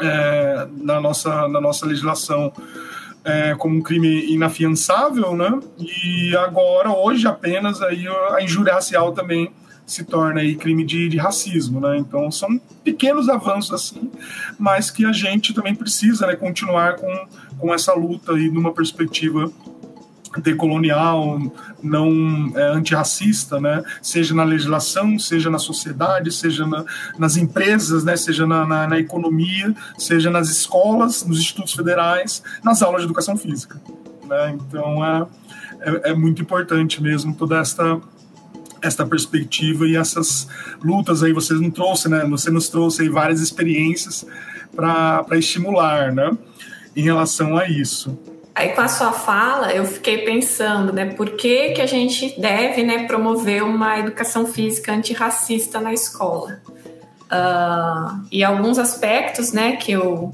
[0.00, 2.52] é, na, nossa, na nossa legislação
[3.24, 5.60] é, como um crime inafiançável, né?
[5.78, 9.52] E agora, hoje, apenas aí a injúria racial também
[9.86, 11.98] se torna aí crime de, de, racismo, né?
[11.98, 14.10] Então são pequenos avanços assim,
[14.58, 17.26] mas que a gente também precisa, né, continuar com,
[17.58, 19.50] com essa luta aí numa perspectiva
[20.38, 21.40] decolonial,
[21.82, 23.82] não é, antirracista, né?
[24.00, 26.84] seja na legislação, seja na sociedade, seja na,
[27.18, 28.16] nas empresas, né?
[28.16, 33.36] seja na, na, na, economia, seja nas escolas, nos institutos federais, nas aulas de educação
[33.36, 33.80] física.
[34.28, 34.54] Né?
[34.54, 35.26] Então é,
[35.80, 38.00] é, é muito importante mesmo toda esta
[38.82, 40.48] esta perspectiva e essas
[40.82, 42.24] lutas aí você não trouxe, né?
[42.30, 44.24] Você nos trouxe aí várias experiências
[44.74, 46.30] para estimular, né?
[46.96, 48.18] Em relação a isso.
[48.54, 52.82] Aí com a sua fala, eu fiquei pensando, né, por que, que a gente deve,
[52.82, 56.60] né, promover uma educação física antirracista na escola?
[57.26, 60.32] Uh, e alguns aspectos, né, que eu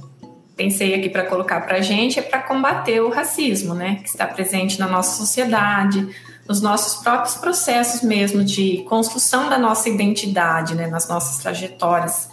[0.57, 4.27] pensei aqui para colocar para a gente é para combater o racismo, né, que está
[4.27, 6.09] presente na nossa sociedade,
[6.49, 12.31] nos nossos próprios processos mesmo de construção da nossa identidade, né, nas nossas trajetórias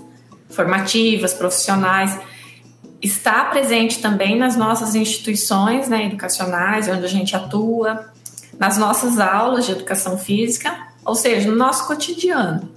[0.50, 2.18] formativas, profissionais
[3.04, 8.06] está presente também nas nossas instituições né, educacionais, onde a gente atua,
[8.58, 12.70] nas nossas aulas de educação física, ou seja, no nosso cotidiano,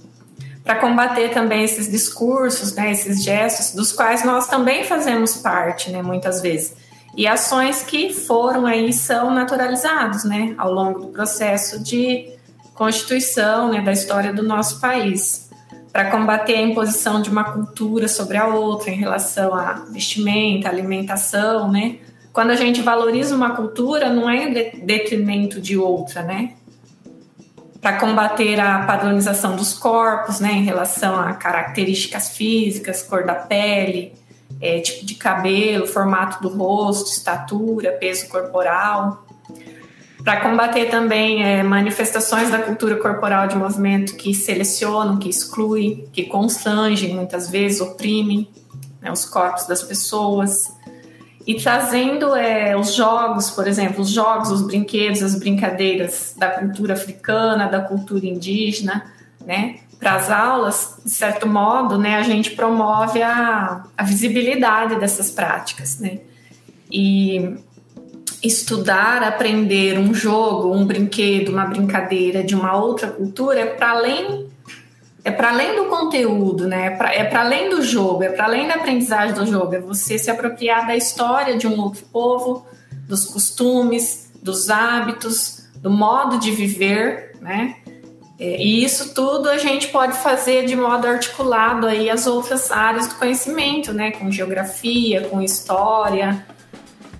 [0.65, 6.01] para combater também esses discursos, né, esses gestos, dos quais nós também fazemos parte, né,
[6.01, 6.75] muitas vezes,
[7.15, 12.29] e ações que foram aí são naturalizados, né, ao longo do processo de
[12.73, 15.46] constituição, né, da história do nosso país
[15.91, 21.71] para combater a imposição de uma cultura sobre a outra em relação a vestimenta, alimentação,
[21.71, 21.97] né?
[22.31, 26.53] Quando a gente valoriza uma cultura, não é em detrimento de outra, né?
[27.81, 34.13] Para combater a padronização dos corpos, né, em relação a características físicas, cor da pele,
[34.59, 39.26] é, tipo de cabelo, formato do rosto, estatura, peso corporal
[40.27, 46.25] para combater também é, manifestações da cultura corporal de movimento que selecionam, que excluem, que
[46.25, 48.45] constrangem, muitas vezes oprimem
[49.01, 50.69] né, os corpos das pessoas.
[51.45, 56.95] E trazendo é, os jogos, por exemplo, os jogos, os brinquedos, as brincadeiras da cultura
[56.95, 59.05] africana, da cultura indígena,
[59.45, 59.77] né?
[59.97, 65.99] Para as aulas, de certo modo, né, a gente promove a, a visibilidade dessas práticas,
[66.01, 66.19] né?
[66.91, 67.65] E
[68.43, 74.47] estudar, aprender um jogo, um brinquedo, uma brincadeira de uma outra cultura é para além
[75.23, 76.97] é para além do conteúdo, né?
[77.11, 80.31] É para além do jogo, é para além da aprendizagem do jogo, é você se
[80.31, 82.65] apropriar da história de um outro povo,
[83.09, 87.75] dos costumes, dos hábitos, do modo de viver, né?
[88.39, 93.07] É, e isso tudo a gente pode fazer de modo articulado aí as outras áreas
[93.07, 94.11] do conhecimento, né?
[94.11, 96.45] Com geografia, com história,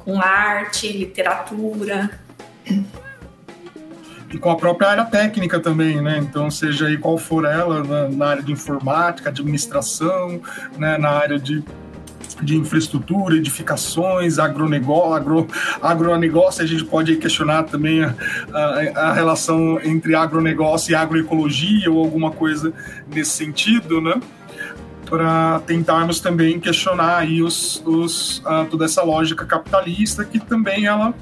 [0.08, 2.10] com arte, literatura.
[4.34, 6.20] E com a própria área técnica também, né?
[6.20, 10.42] Então, seja aí qual for ela, na, na área de informática, administração,
[10.78, 10.98] né?
[10.98, 11.62] na área de
[12.40, 15.48] de infraestrutura, edificações, agronegócio, agro,
[15.82, 18.14] agronegócio, a gente pode questionar também a,
[18.54, 22.72] a, a, relação entre agronegócio e agroecologia ou alguma coisa
[23.12, 24.22] nesse sentido, né?
[25.10, 31.14] Para tentarmos também questionar aí os, os, uh, toda essa lógica capitalista que também ela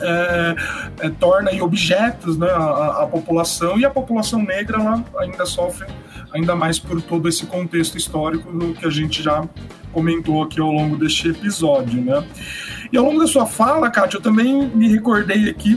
[0.00, 0.56] é,
[1.00, 5.86] é, torna aí objetos né, a, a, população e a população negra ela ainda sofre
[6.32, 9.44] ainda mais por todo esse contexto histórico que a gente já
[9.92, 12.24] comentou aqui ao longo deste episódio, né?
[12.92, 15.76] E ao longo da sua fala, Kátia, eu também me recordei aqui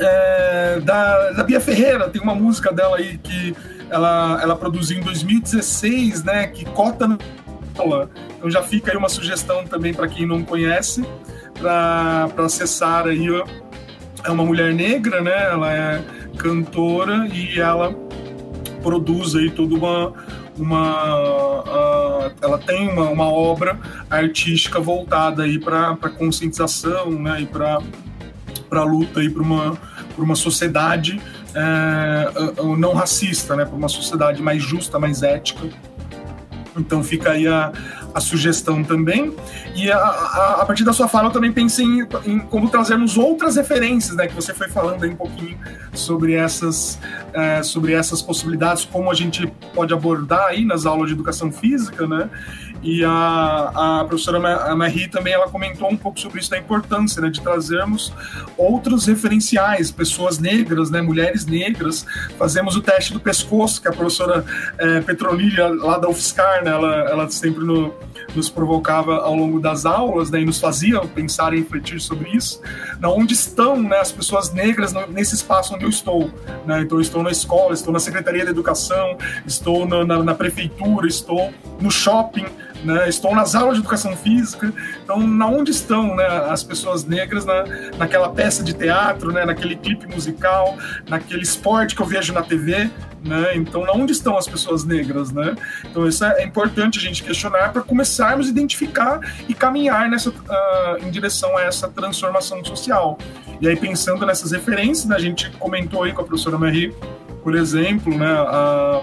[0.00, 3.54] é, da, da Bia Ferreira, tem uma música dela aí que
[3.92, 6.46] ela, ela produziu em 2016, né?
[6.46, 7.18] Que cota na
[8.36, 11.04] então já fica aí uma sugestão também para quem não conhece,
[11.58, 13.26] para acessar aí.
[14.24, 15.50] É uma mulher negra, né?
[15.50, 16.04] Ela é
[16.36, 17.94] cantora e ela
[18.82, 20.12] produz aí toda uma
[20.58, 23.78] uma uh, ela tem uma, uma obra
[24.10, 27.78] artística voltada aí para conscientização né e para
[28.68, 29.78] para luta aí para uma
[30.14, 31.18] para uma sociedade
[31.54, 32.32] é,
[32.76, 35.68] não racista, né, para uma sociedade mais justa, mais ética.
[36.76, 37.72] Então fica aí a,
[38.14, 39.34] a sugestão também.
[39.74, 43.16] E a, a, a, partir da sua fala, eu também pensei em, em, como trazermos
[43.16, 44.26] outras referências, né?
[44.26, 45.58] Que você foi falando aí um pouquinho
[45.92, 46.98] sobre essas,
[47.32, 52.06] é, sobre essas possibilidades, como a gente pode abordar aí nas aulas de educação física,
[52.06, 52.28] né?
[52.82, 54.40] E a, a professora
[54.74, 58.12] Marie também ela comentou um pouco sobre isso, da importância né, de trazermos
[58.58, 62.04] outros referenciais, pessoas negras, né, mulheres negras.
[62.36, 64.44] Fazemos o teste do pescoço, que a professora
[64.78, 67.94] é, Petrolília, lá da UFSCar, né, ela, ela sempre no,
[68.34, 72.60] nos provocava ao longo das aulas né, e nos fazia pensar e refletir sobre isso.
[72.98, 76.30] Na onde estão né, as pessoas negras nesse espaço onde eu estou?
[76.66, 76.82] Né?
[76.82, 79.16] Então, eu estou na escola, estou na Secretaria da Educação,
[79.46, 82.46] estou na, na, na prefeitura, estou no shopping
[82.84, 83.08] né?
[83.08, 84.72] Estou nas aulas de educação física.
[85.02, 87.64] Então, na onde estão né, as pessoas negras na,
[87.98, 90.76] naquela peça de teatro, né, naquele clipe musical,
[91.08, 92.90] naquele esporte que eu vejo na TV,
[93.24, 93.56] né?
[93.56, 95.54] Então, na onde estão as pessoas negras, né?
[95.84, 100.34] Então, isso é, importante a gente questionar para começarmos a identificar e caminhar nessa, uh,
[101.00, 103.16] em direção a essa transformação social.
[103.60, 106.92] E aí, pensando nessas referências, né, a gente comentou aí com a professora Marie,
[107.42, 109.02] por exemplo, né, a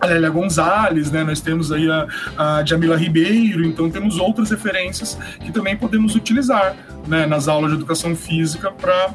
[0.00, 1.24] a Lélia Gonzalez, né?
[1.24, 6.76] Nós temos aí a, a Jamila Ribeiro, então temos outras referências que também podemos utilizar
[7.06, 9.14] né, nas aulas de educação física para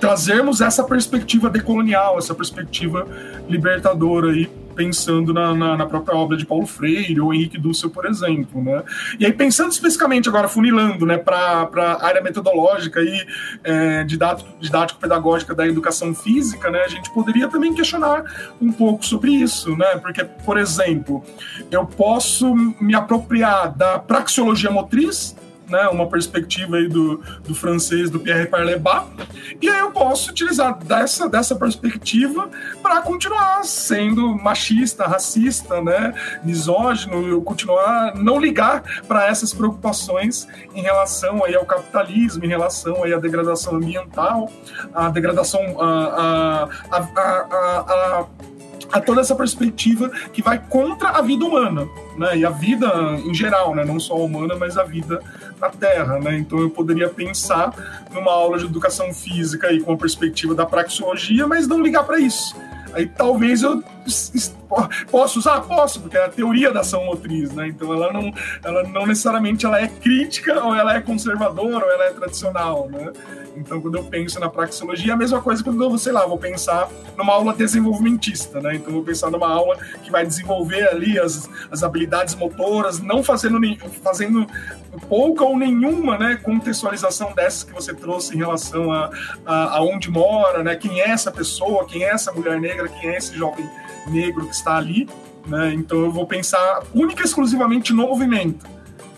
[0.00, 3.06] trazermos essa perspectiva decolonial, essa perspectiva
[3.48, 8.06] libertadora aí pensando na, na, na, própria obra de Paulo Freire ou Henrique Dussel, por
[8.06, 8.82] exemplo, né?
[9.18, 13.26] E aí pensando especificamente agora funilando, né, para a área metodológica e
[13.62, 18.24] é, didático-pedagógica da educação física, né, a gente poderia também questionar
[18.60, 19.96] um pouco sobre isso, né?
[19.96, 21.24] Porque, por exemplo,
[21.70, 25.36] eu posso me apropriar da praxeologia motriz
[25.68, 29.06] né, uma perspectiva aí do, do francês, do Pierre Parlebat,
[29.60, 32.48] e aí eu posso utilizar dessa, dessa perspectiva
[32.82, 40.82] para continuar sendo machista, racista, né, misógino, eu continuar não ligar para essas preocupações em
[40.82, 44.50] relação aí ao capitalismo, em relação aí à degradação ambiental,
[44.94, 48.26] à degradação a, a, a, a
[48.92, 52.36] a toda essa perspectiva que vai contra a vida humana, né?
[52.36, 52.86] E a vida
[53.24, 53.84] em geral, né?
[53.84, 55.20] Não só a humana, mas a vida
[55.62, 56.36] na Terra, né?
[56.38, 57.72] Então eu poderia pensar
[58.12, 62.18] numa aula de educação física aí com a perspectiva da praxeologia, mas não ligar para
[62.18, 62.56] isso.
[62.92, 63.82] Aí talvez eu
[65.10, 67.68] possa usar, posso, porque é a teoria da ação motriz, né?
[67.68, 68.32] Então ela não,
[68.64, 73.12] ela não necessariamente ela é crítica ou ela é conservadora ou ela é tradicional, né?
[73.56, 76.38] Então, quando eu penso na praxeologia, é a mesma coisa quando eu, sei lá, vou
[76.38, 78.76] pensar numa aula desenvolvimentista, né?
[78.76, 83.58] Então, vou pensar numa aula que vai desenvolver ali as, as habilidades motoras, não fazendo,
[84.02, 84.46] fazendo
[85.08, 89.10] pouca ou nenhuma né, contextualização dessas que você trouxe em relação a,
[89.44, 90.74] a, a onde mora, né?
[90.74, 93.68] Quem é essa pessoa, quem é essa mulher negra, quem é esse jovem
[94.06, 95.08] negro que está ali,
[95.46, 95.72] né?
[95.74, 98.66] Então, eu vou pensar única e exclusivamente no movimento.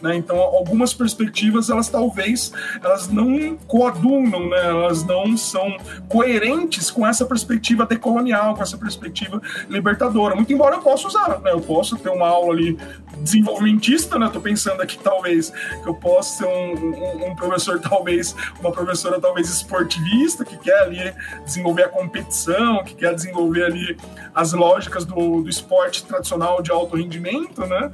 [0.04, 0.16] Né?
[0.16, 4.66] Então, algumas perspectivas, elas talvez elas não coadunam, né?
[4.66, 5.78] elas não são
[6.10, 10.34] coerentes com essa perspectiva decolonial, com essa perspectiva libertadora.
[10.34, 11.52] Muito embora eu possa usar, né?
[11.52, 12.76] eu posso ter uma aula ali
[13.22, 14.26] desenvolvimentista, né?
[14.26, 15.50] Estou pensando aqui talvez
[15.82, 20.82] que eu possa ser um, um, um, professor, talvez, uma professora talvez esportivista, que quer
[20.82, 21.14] ali
[21.46, 23.96] desenvolver a competição, que quer desenvolver ali
[24.34, 27.90] as lógicas do, do esporte tradicional de alto rendimento, né?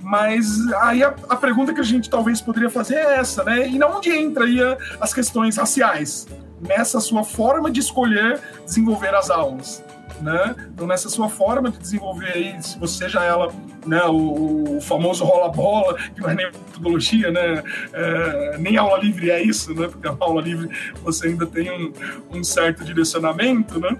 [0.00, 3.68] Mas aí a, a pergunta que a gente talvez poderia fazer é essa, né?
[3.68, 4.58] E na onde entra aí
[5.00, 6.26] as questões raciais?
[6.60, 9.84] Nessa sua forma de escolher desenvolver as aulas.
[10.20, 10.56] Né?
[10.72, 13.52] Então, nessa sua forma de desenvolver aí, se você seja ela,
[13.84, 17.62] né, o, o famoso rola-bola, que não é nem metodologia, né?
[17.92, 19.88] É, nem aula livre é isso, né?
[19.88, 20.70] Porque a aula livre
[21.04, 21.92] você ainda tem um,
[22.38, 23.94] um certo direcionamento, né?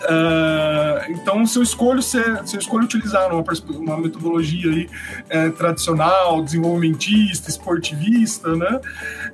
[0.00, 4.88] Uh, então, se eu escolho ser, se eu escolho utilizar uma, uma metodologia aí,
[5.28, 8.80] é, tradicional, desenvolvimentista, esportivista, né?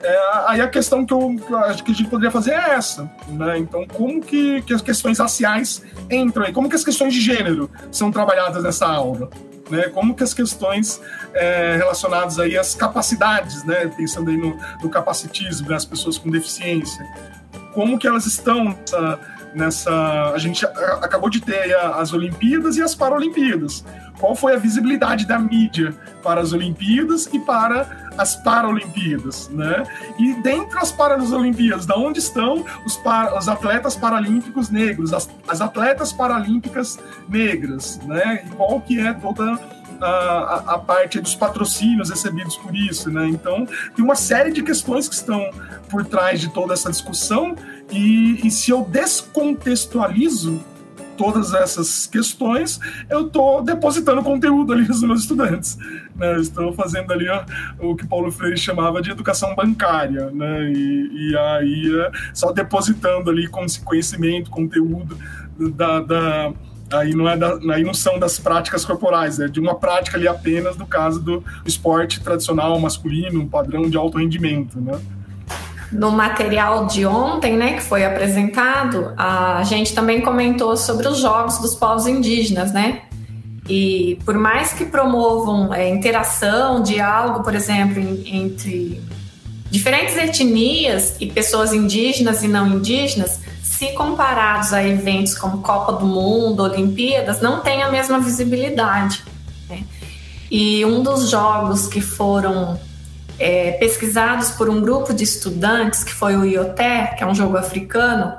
[0.03, 2.71] É, aí a questão que eu, que eu, acho que a gente poderia fazer é
[2.71, 3.59] essa, né?
[3.59, 6.53] Então, como que, que as questões raciais entram aí?
[6.53, 9.31] Como que as questões de gênero são trabalhadas nessa aula?
[9.69, 11.01] Né, como que as questões
[11.35, 17.05] é, relacionadas aí às capacidades, né, pensando aí no, no capacitismo, né, pessoas com deficiência,
[17.75, 18.79] como que elas estão
[19.57, 20.33] nessa.
[20.33, 23.85] A gente acabou de ter as Olimpíadas e as Paralimpíadas.
[24.21, 29.83] Qual foi a visibilidade da mídia para as Olimpíadas e para as Paralimpíadas, né?
[30.19, 35.61] E dentre as Paralimpíadas, da onde estão os, para, os atletas paralímpicos negros, as, as
[35.61, 36.99] atletas paralímpicas
[37.29, 38.45] negras, né?
[38.47, 39.59] E qual que é toda
[40.01, 43.27] a, a, parte dos patrocínios recebidos por isso, né?
[43.29, 45.51] Então, tem uma série de questões que estão
[45.89, 47.55] por trás de toda essa discussão
[47.91, 50.61] e, e se eu descontextualizo
[51.17, 52.79] todas essas questões,
[53.09, 55.77] eu estou depositando conteúdo ali nos meus estudantes.
[56.15, 56.39] Né?
[56.41, 57.45] Estou fazendo ali ó,
[57.81, 60.71] o que Paulo Freire chamava de educação bancária, né?
[60.71, 63.49] e, e aí é só depositando ali
[63.85, 65.19] conhecimento, conteúdo
[65.59, 66.53] da, da
[66.93, 70.29] aí não, é da, aí não são das práticas corporais, é de uma prática ali
[70.29, 74.99] apenas do caso do esporte tradicional masculino, um padrão de alto rendimento, né?
[75.93, 81.59] No material de ontem, né, que foi apresentado, a gente também comentou sobre os jogos
[81.59, 83.03] dos povos indígenas, né?
[83.69, 89.01] E por mais que promovam é, interação, diálogo, por exemplo, entre
[89.71, 93.41] diferentes etnias e pessoas indígenas e não indígenas,
[93.77, 99.23] se comparados a eventos como Copa do Mundo, Olimpíadas, não tem a mesma visibilidade.
[99.69, 99.85] Né?
[100.51, 102.81] E um dos jogos que foram
[103.39, 107.59] é, pesquisados por um grupo de estudantes, que foi o Ioté, que é um jogo
[107.59, 108.33] africano,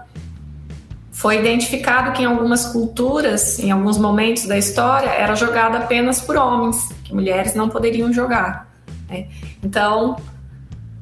[1.12, 6.36] foi identificado que em algumas culturas, em alguns momentos da história, era jogado apenas por
[6.36, 8.72] homens, que mulheres não poderiam jogar.
[9.08, 9.28] Né?
[9.62, 10.18] Então,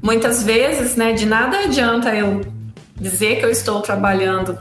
[0.01, 2.53] muitas vezes, né, de nada adianta eu
[2.96, 4.58] dizer que eu estou trabalhando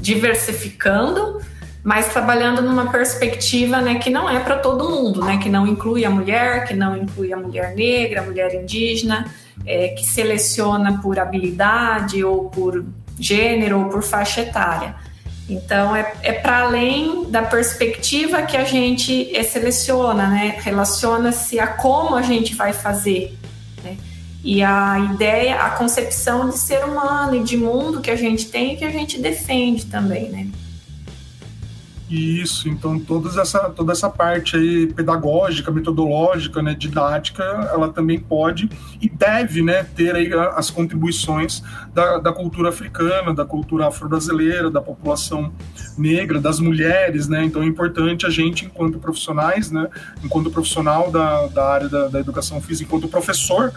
[0.00, 1.40] diversificando,
[1.82, 6.04] mas trabalhando numa perspectiva né, que não é para todo mundo, né, que não inclui
[6.04, 9.26] a mulher, que não inclui a mulher negra, a mulher indígena,
[9.66, 12.84] é, que seleciona por habilidade ou por
[13.18, 14.94] gênero ou por faixa etária.
[15.48, 20.58] Então, é, é para além da perspectiva que a gente é, seleciona, né?
[20.60, 23.37] Relaciona-se a como a gente vai fazer.
[24.42, 28.74] E a ideia, a concepção de ser humano e de mundo que a gente tem
[28.74, 30.48] e que a gente defende também, né?
[32.10, 38.70] Isso, então toda essa, toda essa parte aí pedagógica, metodológica, né, didática, ela também pode
[38.98, 41.62] e deve né, ter aí as contribuições
[41.92, 45.52] da, da cultura africana, da cultura afro-brasileira, da população
[45.98, 47.44] negra, das mulheres, né?
[47.44, 49.86] Então é importante a gente, enquanto profissionais, né,
[50.24, 53.70] enquanto profissional da, da área da, da educação física, enquanto professor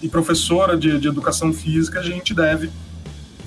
[0.00, 2.70] e professora de, de educação física, a gente deve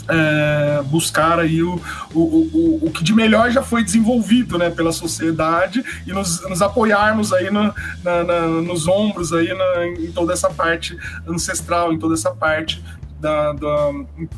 [0.07, 1.79] é, buscar aí o,
[2.13, 6.61] o, o, o que de melhor já foi desenvolvido né, pela sociedade e nos, nos
[6.61, 7.73] apoiarmos aí no,
[8.03, 10.97] na, na, nos ombros aí na, em toda essa parte
[11.27, 12.83] ancestral, em toda essa parte
[13.19, 13.91] da, da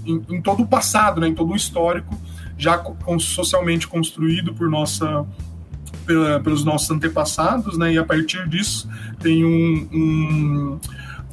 [0.06, 2.20] em, em, todo o passado, né, em todo o histórico
[2.58, 2.82] já
[3.20, 5.26] socialmente construído por nossa
[6.06, 8.90] pela, pelos nossos antepassados, né, e a partir disso
[9.22, 10.80] tem um, um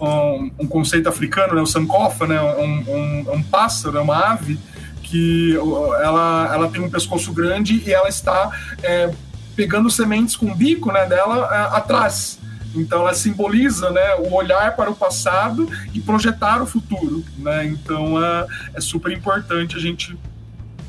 [0.00, 4.58] um, um conceito africano, né, o sankofa, né, um, um, um pássaro, é uma ave
[5.02, 5.56] que
[6.02, 8.50] ela, ela tem um pescoço grande e ela está
[8.82, 9.12] é,
[9.56, 12.38] pegando sementes com o bico né, dela é, atrás.
[12.74, 17.24] Então ela simboliza né, o olhar para o passado e projetar o futuro.
[17.38, 17.66] Né?
[17.66, 20.16] Então é, é super importante a gente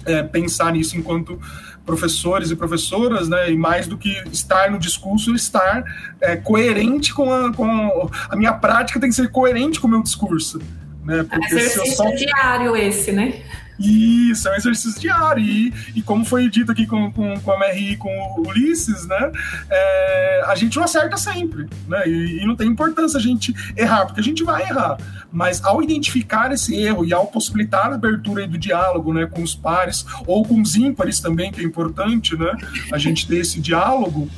[0.05, 1.39] é, pensar nisso enquanto
[1.85, 5.83] professores e professoras, né, e mais do que estar no discurso, estar
[6.21, 10.03] é, coerente com a, com a minha prática tem que ser coerente com o meu
[10.03, 10.61] discurso.
[11.03, 12.05] Né, porque Exercício só...
[12.11, 13.41] diário esse, né?
[13.81, 15.43] Isso, é um exercício diário.
[15.43, 19.07] E, e como foi dito aqui com, com, com a Mary e com o Ulisses,
[19.07, 19.31] né?
[19.69, 22.07] É, a gente não acerta sempre, né?
[22.07, 24.97] E, e, não tem importância a gente errar, porque a gente vai errar.
[25.31, 29.55] Mas ao identificar esse erro e ao possibilitar a abertura do diálogo né, com os
[29.55, 32.55] pares, ou com os ímpares também, que é importante, né?
[32.91, 34.29] A gente ter esse diálogo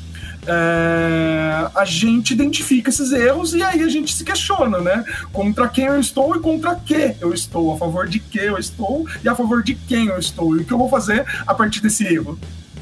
[0.48, 5.04] é, a gente identifica esses erros e aí a gente se questiona, né?
[5.32, 9.08] Contra quem eu estou e contra que eu estou, a favor de que eu estou
[9.24, 11.82] e a favor de quem eu estou, e o que eu vou fazer a partir
[11.82, 12.38] desse erro,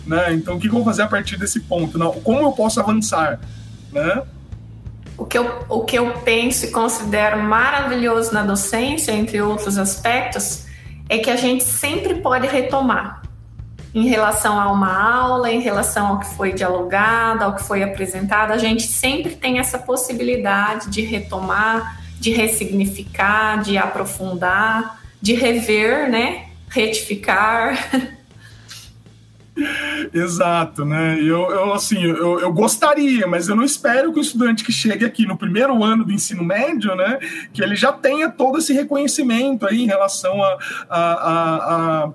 [0.06, 0.34] né?
[0.34, 1.98] Então, o que eu vou fazer a partir desse ponto?
[1.98, 3.40] Não, como eu posso avançar,
[3.92, 4.24] né?
[5.18, 10.66] O que, eu, o que eu penso e considero maravilhoso na docência, entre outros aspectos,
[11.08, 13.21] é que a gente sempre pode retomar
[13.94, 18.52] em relação a uma aula, em relação ao que foi dialogado, ao que foi apresentado,
[18.52, 26.46] a gente sempre tem essa possibilidade de retomar, de ressignificar, de aprofundar, de rever, né?
[26.70, 27.78] Retificar.
[30.14, 31.20] Exato, né?
[31.20, 35.04] Eu, eu assim, eu, eu gostaria, mas eu não espero que o estudante que chegue
[35.04, 37.20] aqui no primeiro ano do ensino médio, né,
[37.54, 40.58] que ele já tenha todo esse reconhecimento aí em relação a,
[40.90, 42.12] a, a, a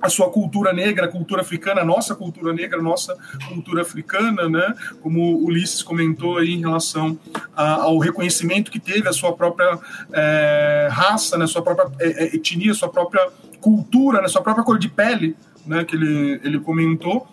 [0.00, 3.16] a sua cultura negra, a cultura africana, a nossa cultura negra, a nossa
[3.48, 4.74] cultura africana, né?
[5.00, 7.18] Como Ulisses comentou aí em relação
[7.56, 9.78] a, ao reconhecimento que teve a sua própria
[10.12, 11.46] é, raça, né?
[11.46, 13.28] Sua própria é, é, etnia, sua própria
[13.60, 14.28] cultura, né?
[14.28, 15.36] Sua própria cor de pele,
[15.66, 15.84] né?
[15.84, 17.26] Que ele, ele comentou.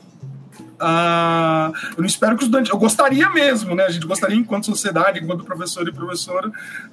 [0.80, 2.70] Ah, eu não espero que o estudante.
[2.70, 3.86] Eu gostaria mesmo, né?
[3.86, 6.52] A gente gostaria, enquanto sociedade, enquanto professor e professora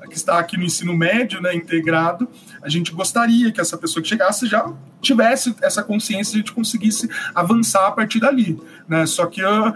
[0.08, 2.28] que está aqui no ensino médio, né, integrado,
[2.62, 4.72] a gente gostaria que essa pessoa que chegasse já
[5.02, 8.58] tivesse essa consciência e a gente conseguisse avançar a partir dali,
[8.88, 9.04] né?
[9.04, 9.74] Só que uh, uh, uh,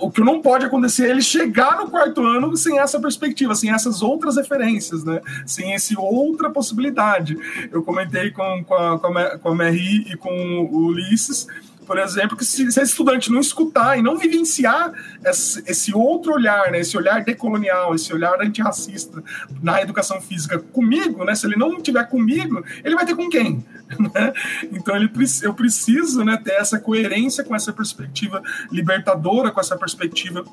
[0.00, 3.70] o que não pode acontecer é ele chegar no quarto ano sem essa perspectiva, sem
[3.70, 5.20] essas outras referências, né?
[5.46, 7.36] Sem esse outra possibilidade.
[7.70, 11.46] Eu comentei com, com a, com a, com a Mary e com o Ulisses
[11.86, 14.92] por exemplo, que se, se esse estudante não escutar e não vivenciar
[15.24, 19.22] esse, esse, outro olhar, né, esse olhar decolonial, esse olhar antirracista
[19.62, 23.64] na educação física comigo, né, se ele não tiver comigo, ele vai ter com quem?
[23.96, 24.32] Né?
[24.72, 25.08] Então ele,
[25.44, 30.44] eu preciso né, ter essa coerência com essa perspectiva libertadora, com essa perspectiva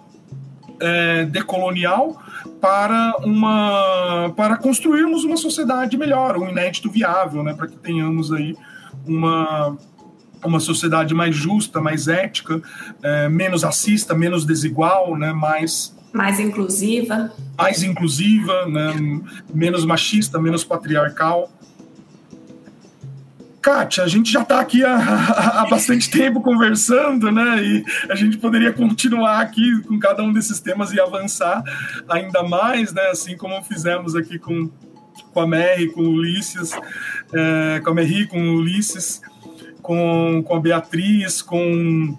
[0.79, 2.21] é, decolonial
[2.61, 8.55] para uma para construirmos uma sociedade melhor, um inédito viável, né, para que tenhamos aí
[9.07, 9.75] uma
[10.47, 12.61] uma sociedade mais justa, mais ética,
[13.01, 17.31] é, menos racista, menos desigual, né, mais Mais inclusiva.
[17.57, 18.93] Mais inclusiva, né?
[19.53, 21.51] menos machista, menos patriarcal.
[23.63, 24.97] Kátia, a gente já está aqui há,
[25.61, 27.63] há, bastante tempo conversando, né?
[27.63, 31.63] E a gente poderia continuar aqui com cada um desses temas e avançar
[32.09, 33.07] ainda mais, né?
[33.09, 34.69] Assim como fizemos aqui com,
[35.33, 36.73] com a Mary, com o Ulisses,
[37.33, 39.21] é, com a Mary, com o Ulisses,
[39.83, 42.17] com, com a Beatriz, com,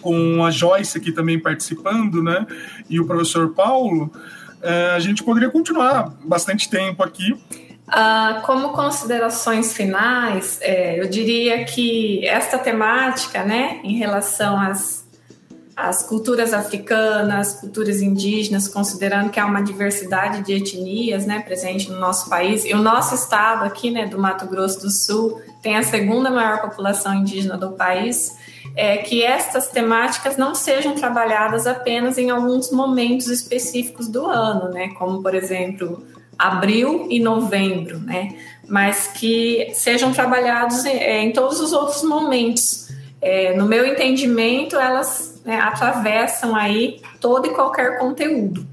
[0.00, 2.44] com a Joyce aqui também participando, né?
[2.90, 4.10] E o professor Paulo.
[4.60, 7.32] É, a gente poderia continuar bastante tempo aqui.
[7.86, 15.06] Uh, como considerações finais, é, eu diria que esta temática, né, em relação às,
[15.76, 22.00] às culturas africanas, culturas indígenas, considerando que há uma diversidade de etnias, né, presente no
[22.00, 25.82] nosso país, e o nosso estado aqui, né, do Mato Grosso do Sul, tem a
[25.82, 28.36] segunda maior população indígena do país,
[28.76, 34.88] é que estas temáticas não sejam trabalhadas apenas em alguns momentos específicos do ano, né,
[34.98, 36.04] como por exemplo
[36.38, 38.36] abril e novembro, né?
[38.68, 42.88] Mas que sejam trabalhados em, é, em todos os outros momentos.
[43.22, 48.66] É, no meu entendimento, elas né, atravessam aí todo e qualquer conteúdo.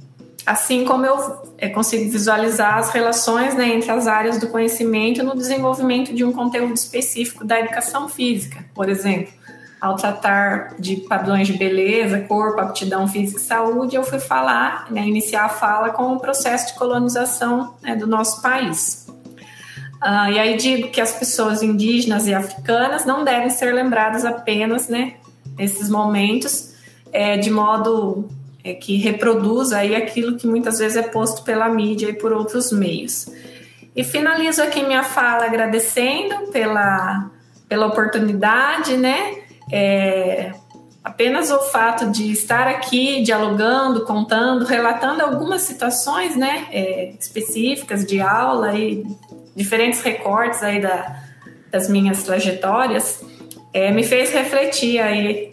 [0.45, 5.35] Assim como eu é, consigo visualizar as relações né, entre as áreas do conhecimento no
[5.35, 9.41] desenvolvimento de um conteúdo específico da educação física, por exemplo
[9.81, 15.07] ao tratar de padrões de beleza, corpo, aptidão física e saúde, eu fui falar, né,
[15.07, 19.07] iniciar a fala com o processo de colonização né, do nosso país.
[19.09, 24.87] Uh, e aí digo que as pessoas indígenas e africanas não devem ser lembradas apenas
[24.87, 25.15] né,
[25.57, 26.75] nesses momentos,
[27.11, 28.29] é, de modo
[28.63, 32.71] é, que reproduz aí aquilo que muitas vezes é posto pela mídia e por outros
[32.71, 33.27] meios.
[33.95, 37.29] E finalizo aqui minha fala agradecendo pela,
[37.67, 39.35] pela oportunidade, né?
[39.71, 40.53] É,
[41.03, 48.21] apenas o fato de estar aqui dialogando, contando, relatando algumas situações né, é, específicas de
[48.21, 49.03] aula e
[49.55, 51.23] diferentes recortes aí da,
[51.71, 53.23] das minhas trajetórias,
[53.73, 55.51] é, me fez refletir aí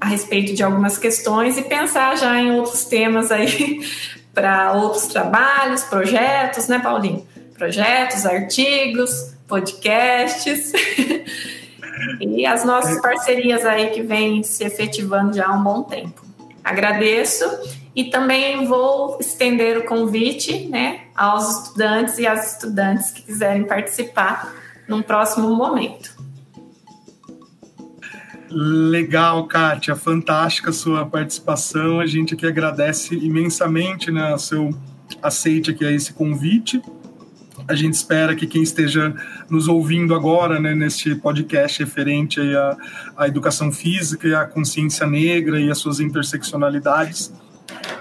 [0.00, 3.80] a respeito de algumas questões e pensar já em outros temas aí
[4.34, 7.26] para outros trabalhos, projetos, né, Paulinho?
[7.54, 10.72] Projetos, artigos, podcasts.
[12.20, 16.24] e as nossas parcerias aí que vêm se efetivando já há um bom tempo.
[16.62, 17.44] Agradeço
[17.94, 24.54] e também vou estender o convite né, aos estudantes e às estudantes que quiserem participar
[24.86, 26.14] num próximo momento.
[28.50, 32.00] Legal, Kátia, fantástica sua participação.
[32.00, 34.70] A gente aqui agradece imensamente né, o seu
[35.22, 36.80] aceite aqui a esse convite.
[37.68, 39.14] A gente espera que quem esteja
[39.50, 42.76] nos ouvindo agora, né, neste podcast referente à,
[43.16, 47.32] à educação física e à consciência negra e as suas interseccionalidades,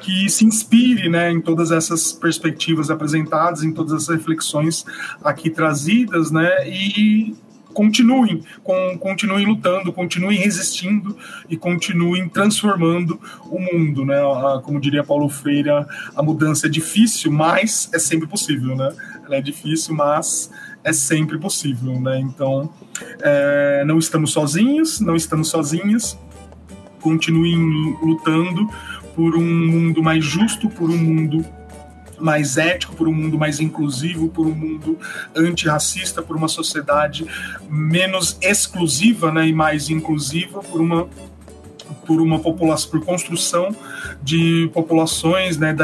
[0.02, 4.86] que se inspire né, em todas essas perspectivas apresentadas, em todas essas reflexões
[5.24, 7.34] aqui trazidas, né, e
[7.76, 11.16] continuem, com, continuem lutando, continuem resistindo
[11.50, 13.20] e continuem transformando
[13.52, 14.16] o mundo, né?
[14.64, 18.96] Como diria Paulo Freire, a mudança é difícil, mas é sempre possível, né?
[19.26, 20.50] Ela é difícil, mas
[20.84, 22.18] é sempre possível, né?
[22.20, 22.74] Então,
[23.22, 26.18] é, não estamos sozinhos, não estamos sozinhas.
[27.02, 27.58] Continuem
[28.02, 28.68] lutando
[29.16, 31.46] por um mundo mais justo, por um mundo
[32.20, 34.98] mais ético, por um mundo mais inclusivo, por um mundo
[35.36, 37.26] antirracista, por uma sociedade
[37.70, 41.08] menos exclusiva né, e mais inclusiva, por uma
[42.06, 43.76] por uma população, por construção
[44.22, 45.76] de populações, né,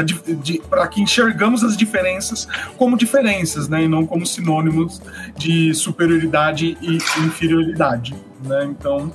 [0.68, 5.02] para que enxergamos as diferenças como diferenças, né, e não como sinônimos
[5.36, 8.14] de superioridade e inferioridade.
[8.44, 8.64] Né?
[8.64, 9.12] Então,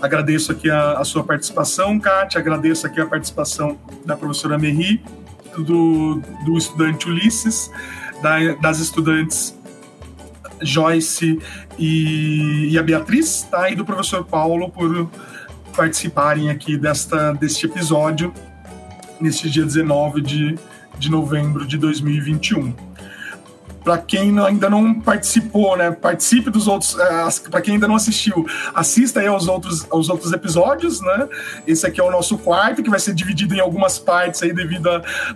[0.00, 5.02] agradeço aqui a, a sua participação, Kátia, agradeço aqui a participação da professora Merri,
[5.62, 7.70] do, do estudante Ulisses,
[8.22, 9.56] da, das estudantes
[10.62, 11.38] Joyce
[11.78, 13.68] e, e, a Beatriz, tá?
[13.68, 15.10] e do professor Paulo por
[15.76, 18.32] participarem aqui desta, deste episódio,
[19.20, 20.58] neste dia 19 de,
[20.98, 22.83] de novembro de 2021
[23.84, 28.46] para quem ainda não participou, né, participe dos outros, uh, para quem ainda não assistiu,
[28.74, 31.28] assista aí aos outros, aos outros episódios, né?
[31.66, 34.88] Esse aqui é o nosso quarto, que vai ser dividido em algumas partes aí devido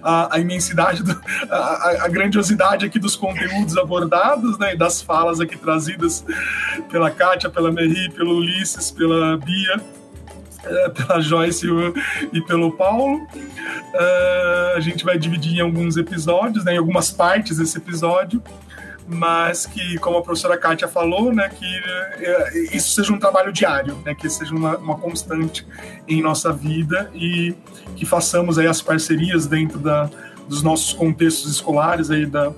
[0.03, 1.03] à imensidade,
[1.51, 6.25] a, grandiosidade aqui dos conteúdos abordados, né, e das falas aqui trazidas
[6.91, 9.98] pela Kátia, pela Meri, pelo Ulisses, pela Bia
[10.65, 11.67] é, pela Joyce
[12.33, 13.17] e pelo Paulo.
[13.19, 18.43] Uh, a gente vai dividir em alguns episódios, né, em algumas partes desse episódio.
[19.11, 21.65] mas que, como a professora Kátia falou, né, que
[22.23, 25.67] é, isso seja um trabalho diário, né, que seja uma, uma constante
[26.07, 27.55] em nossa vida e
[27.97, 30.11] que façamos aí as parcerias dentro da,
[30.47, 32.53] dos nossos contextos escolares aí da,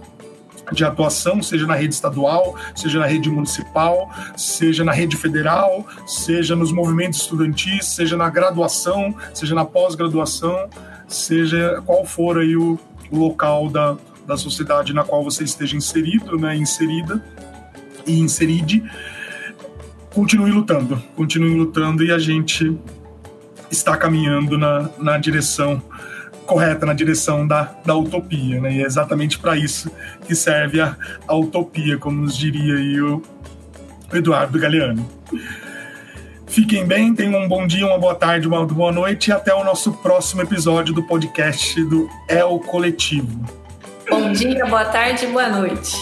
[0.73, 6.55] de atuação, seja na rede estadual, seja na rede municipal, seja na rede federal, seja
[6.55, 10.69] nos movimentos estudantis, seja na graduação, seja na pós-graduação,
[11.09, 12.79] seja qual for aí o,
[13.11, 13.97] o local da,
[14.27, 17.23] da sociedade na qual você esteja inserido, né, inserida
[18.07, 18.83] e inseride,
[20.15, 22.79] continue lutando, continue lutando e a gente
[23.71, 25.83] está caminhando na, na direção
[26.51, 28.73] correta, na direção da, da utopia, né?
[28.73, 29.89] E é exatamente para isso
[30.27, 30.97] que serve a,
[31.29, 33.23] a utopia, como nos diria aí o
[34.13, 35.09] Eduardo Galeano.
[36.49, 39.63] Fiquem bem, tenham um bom dia, uma boa tarde, uma boa noite e até o
[39.63, 43.45] nosso próximo episódio do podcast do El Coletivo.
[44.09, 45.97] Bom dia, boa tarde, boa noite.